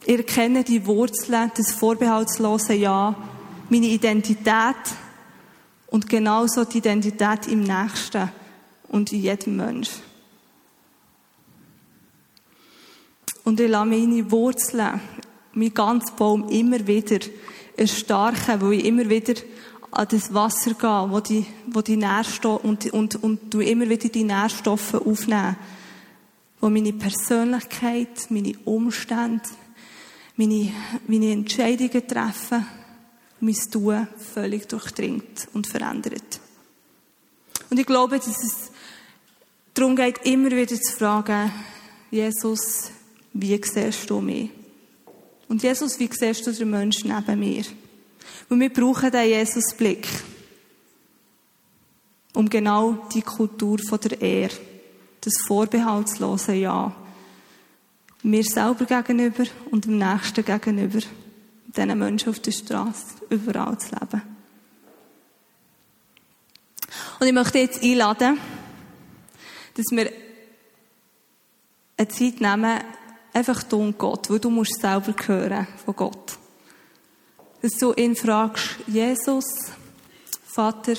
Ich 0.06 0.18
erkenne 0.18 0.64
die 0.64 0.86
Wurzeln 0.86 1.52
des 1.58 1.72
vorbehaltslose 1.72 2.74
Ja, 2.74 3.16
meine 3.70 3.88
Identität 3.88 4.76
und 5.88 6.10
genauso 6.10 6.66
die 6.66 6.80
Identität 6.80 7.48
im 7.48 7.62
Nächsten 7.62 8.32
und 8.88 9.12
in 9.12 9.22
jedem 9.22 9.58
Mensch. 9.58 9.90
Und 13.50 13.60
ich 13.60 13.68
lasse 13.68 13.88
meine 13.88 14.30
Wurzeln, 14.30 15.02
mein 15.54 15.74
ganzer 15.74 16.14
Baum 16.14 16.48
immer 16.50 16.86
wieder 16.86 17.18
erstarken, 17.76 18.62
weil 18.62 18.74
ich 18.74 18.86
immer 18.86 19.10
wieder 19.10 19.34
an 19.90 20.08
das 20.08 20.32
Wasser 20.32 20.76
gehe, 20.76 21.06
wo 21.10 21.20
die, 21.20 21.48
wo 21.66 21.82
die 21.82 21.98
Nährstoffe, 21.98 22.64
und, 22.64 22.94
und, 22.94 23.24
und 23.24 23.52
du 23.52 23.60
immer 23.62 23.90
wieder 23.90 24.08
die 24.08 24.24
Nährstoffe 24.24 24.94
aufnehmen, 24.94 25.56
wo 26.62 26.70
meine 26.70 26.94
Persönlichkeit, 26.94 28.28
meine 28.30 28.54
Umstände, 28.66 29.42
meine, 30.36 30.72
meine 31.08 31.32
Entscheidungen 31.32 32.08
treffen, 32.08 32.68
mein 33.40 33.58
Tun 33.72 34.08
völlig 34.32 34.70
durchdringt 34.70 35.48
und 35.54 35.66
verändert. 35.66 36.40
Und 37.72 37.80
ich 37.80 37.86
glaube, 37.88 38.18
dass 38.18 38.28
es 38.28 38.72
darum 39.74 39.96
geht, 39.96 40.20
immer 40.26 40.52
wieder 40.52 40.80
zu 40.80 40.96
fragen, 40.96 41.52
Jesus, 42.12 42.92
wie 43.34 43.62
siehst 43.64 44.10
du 44.10 44.22
mich? 44.22 44.50
Und 45.48 45.64
Jesus, 45.64 46.00
wie 46.00 46.10
siehst 46.12 46.46
du 46.46 46.52
den 46.52 46.70
Menschen 46.70 47.14
neben 47.16 47.40
mir? 47.40 47.64
Und 48.50 48.60
wir 48.60 48.72
brauchen 48.72 49.12
den 49.12 49.30
Jesus-Blick, 49.30 50.08
um 52.34 52.50
genau 52.50 53.08
die 53.14 53.22
Kultur 53.22 53.80
von 53.88 54.00
der 54.00 54.22
Ehre, 54.22 54.56
das 55.22 55.34
vorbehaltslose 55.48 56.54
Ja, 56.54 56.96
mir 58.24 58.44
selber 58.44 58.86
gegenüber 58.86 59.46
und 59.72 59.86
dem 59.86 59.98
Nächsten 59.98 60.44
gegenüber, 60.44 61.00
diesen 61.68 62.00
Menschen 62.00 62.30
auf 62.30 62.40
der 62.40 62.52
Straße, 62.52 63.16
überall 63.30 63.78
zu 63.78 63.96
leben. 63.96 64.22
Und 67.20 67.28
ich 67.28 67.34
möchte 67.34 67.60
jetzt 67.60 67.84
einladen, 67.84 68.40
dass 69.76 69.86
wir 69.92 70.12
eine 71.98 72.08
Zeit 72.08 72.42
nehmen, 72.42 72.80
einfach 73.34 73.64
du 73.64 73.78
und 73.78 73.98
Gott, 73.98 74.30
weil 74.30 74.40
du 74.40 74.50
musst 74.50 74.80
selber 74.80 75.14
hören 75.26 75.68
von 75.86 75.96
Gott. 75.96 76.38
Dass 77.62 77.74
du 77.74 77.94
ihn 77.94 78.16
fragst, 78.16 78.78
Jesus, 78.88 79.46
Vater, 80.46 80.94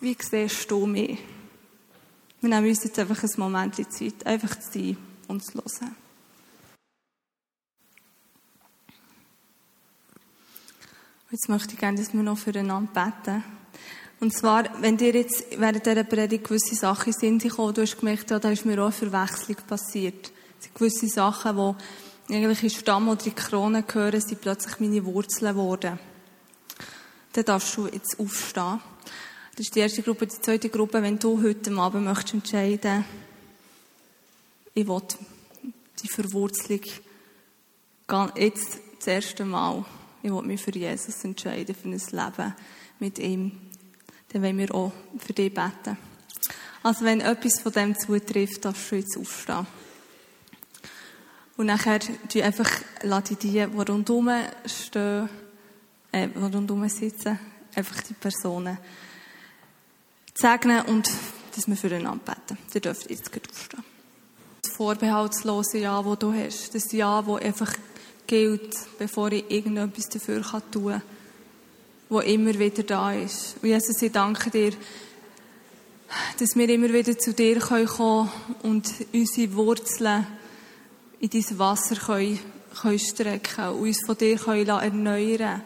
wie 0.00 0.16
siehst 0.20 0.70
du 0.70 0.86
mich? 0.86 1.18
Wir 2.40 2.50
nehmen 2.50 2.68
uns 2.68 2.84
jetzt 2.84 2.98
einfach 2.98 3.22
ein 3.22 3.30
Moment 3.36 3.74
Zeit, 3.92 4.26
einfach 4.26 4.58
zu 4.58 4.72
sein 4.72 4.96
und 5.28 5.44
zu 5.44 5.54
hören. 5.54 5.96
Jetzt 11.30 11.48
möchte 11.48 11.72
ich 11.72 11.80
gerne, 11.80 11.98
dass 11.98 12.12
wir 12.12 12.22
noch 12.22 12.38
füreinander 12.38 12.92
beten. 12.92 13.42
Und 14.20 14.32
zwar, 14.32 14.70
wenn 14.80 14.96
dir 14.96 15.12
jetzt 15.12 15.58
während 15.58 15.84
dieser 15.84 16.04
Predigt 16.04 16.44
gewisse 16.44 16.76
Sachen 16.76 17.12
sind 17.12 17.42
gekommen, 17.42 17.74
du 17.74 17.82
hast 17.82 17.98
gemerkt, 17.98 18.30
da 18.30 18.36
ist 18.50 18.64
mir 18.64 18.78
auch 18.80 18.84
eine 18.84 18.92
Verwechslung 18.92 19.56
passiert. 19.66 20.30
Gewisse 20.72 21.08
Sachen, 21.08 21.56
die 22.28 22.34
eigentlich 22.34 22.62
in 22.62 22.70
Stamm 22.70 23.08
oder 23.08 23.26
in 23.26 23.34
Krone 23.34 23.82
gehören, 23.82 24.20
sind 24.20 24.40
plötzlich 24.40 24.80
meine 24.80 25.04
Wurzeln 25.04 25.54
geworden. 25.54 25.98
Dann 27.32 27.44
darfst 27.44 27.76
du 27.76 27.86
jetzt 27.86 28.18
aufstehen. 28.18 28.80
Das 29.56 29.66
ist 29.66 29.74
die 29.74 29.80
erste 29.80 30.02
Gruppe. 30.02 30.26
Die 30.26 30.40
zweite 30.40 30.68
Gruppe, 30.68 31.02
wenn 31.02 31.18
du 31.18 31.42
heute 31.42 31.72
Abend 31.76 32.04
möchtest 32.04 32.34
entscheiden, 32.34 33.04
ich 34.72 34.88
will 34.88 35.02
die 36.02 36.08
Verwurzelung 36.08 36.80
jetzt 38.36 38.78
das 38.98 39.06
erste 39.06 39.44
Mal, 39.44 39.84
ich 40.22 40.32
will 40.32 40.42
mich 40.42 40.60
für 40.60 40.72
Jesus 40.72 41.22
entscheiden, 41.24 41.74
für 41.74 41.88
ein 41.88 41.92
Leben 41.92 42.54
mit 42.98 43.18
ihm 43.18 43.52
dann 44.34 44.42
wollen 44.42 44.58
wir 44.58 44.74
auch 44.74 44.92
für 45.18 45.32
dich 45.32 45.54
beten. 45.54 45.96
Also 46.82 47.04
wenn 47.04 47.20
etwas 47.20 47.60
von 47.60 47.70
dem 47.70 47.96
zutrifft, 47.96 48.64
darfst 48.64 48.90
du 48.90 48.96
jetzt 48.96 49.16
aufstehen. 49.16 49.64
Und 51.56 51.66
nachher 51.66 52.00
die 52.32 52.42
einfach, 52.42 52.70
lade 53.02 53.36
die, 53.36 53.48
die 53.48 53.62
rundherum 53.62 54.30
stehen, 54.66 55.28
äh, 56.10 56.28
die 56.28 56.38
rundherum 56.38 56.88
sitzen, 56.88 57.38
einfach 57.74 58.00
die 58.02 58.14
Personen 58.14 58.78
segnen 60.34 60.82
und 60.82 61.08
dass 61.54 61.68
wir 61.68 61.76
füreinander 61.76 62.24
beten. 62.24 62.58
Ihr 62.74 62.80
dürft 62.80 63.08
jetzt 63.08 63.30
gerade 63.30 63.48
aufstehen. 63.48 63.84
Das 64.62 64.72
vorbehaltslose 64.72 65.78
Ja, 65.78 66.02
das 66.02 66.18
du 66.18 66.32
hast, 66.32 66.74
das 66.74 66.90
Ja, 66.92 67.22
das 67.22 67.42
einfach 67.42 67.72
gilt, 68.26 68.74
bevor 68.98 69.30
ich 69.30 69.48
irgendetwas 69.50 70.08
dafür 70.08 70.42
tun 70.42 70.90
kann 70.90 71.02
wo 72.08 72.20
immer 72.20 72.56
wieder 72.58 72.82
da 72.82 73.12
ist. 73.12 73.56
Und 73.62 73.68
Jesus, 73.68 74.00
ich 74.02 74.12
danke 74.12 74.50
dir, 74.50 74.72
dass 76.38 76.54
wir 76.54 76.68
immer 76.68 76.92
wieder 76.92 77.18
zu 77.18 77.32
dir 77.32 77.58
kommen 77.58 77.86
können 77.86 78.30
und 78.62 78.92
unsere 79.12 79.54
Wurzeln 79.54 80.26
in 81.24 81.30
dein 81.30 81.58
Wasser 81.58 81.96
können, 81.96 82.38
können 82.82 82.98
strecken 82.98 83.68
und 83.68 83.80
uns 83.80 84.04
von 84.04 84.16
dir 84.16 84.36
können 84.36 84.68
erneuern 84.68 85.62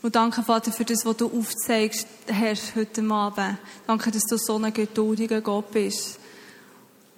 Und 0.00 0.16
danke, 0.16 0.42
Vater, 0.42 0.72
für 0.72 0.86
das, 0.86 1.04
was 1.04 1.18
du 1.18 1.26
aufzeigst 1.26 2.06
hast 2.32 2.74
heute 2.76 3.02
Abend. 3.10 3.58
Danke, 3.86 4.10
dass 4.10 4.22
du 4.22 4.38
so 4.38 4.56
ein 4.56 4.72
geduldiger 4.72 5.42
Gott 5.42 5.70
bist 5.70 6.18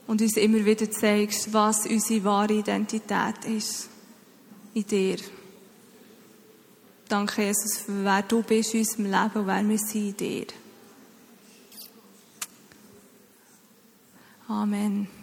und 0.09 0.21
uns 0.21 0.37
immer 0.37 0.65
wieder 0.65 0.91
zeigst, 0.91 1.53
was 1.53 1.87
unsere 1.87 2.25
wahre 2.25 2.55
Identität 2.55 3.45
ist 3.45 3.89
in 4.75 4.85
dir. 4.85 5.19
Danke, 7.09 7.43
Jesus, 7.45 7.79
für 7.79 8.05
wer 8.05 8.23
du 8.23 8.43
bist 8.43 8.75
in 8.75 8.81
unserem 8.81 9.05
Leben 9.05 9.41
und 9.41 9.47
wer 9.47 9.69
wir 9.69 9.79
sind 9.79 10.09
in 10.09 10.17
dir. 10.17 10.47
Amen. 14.49 15.18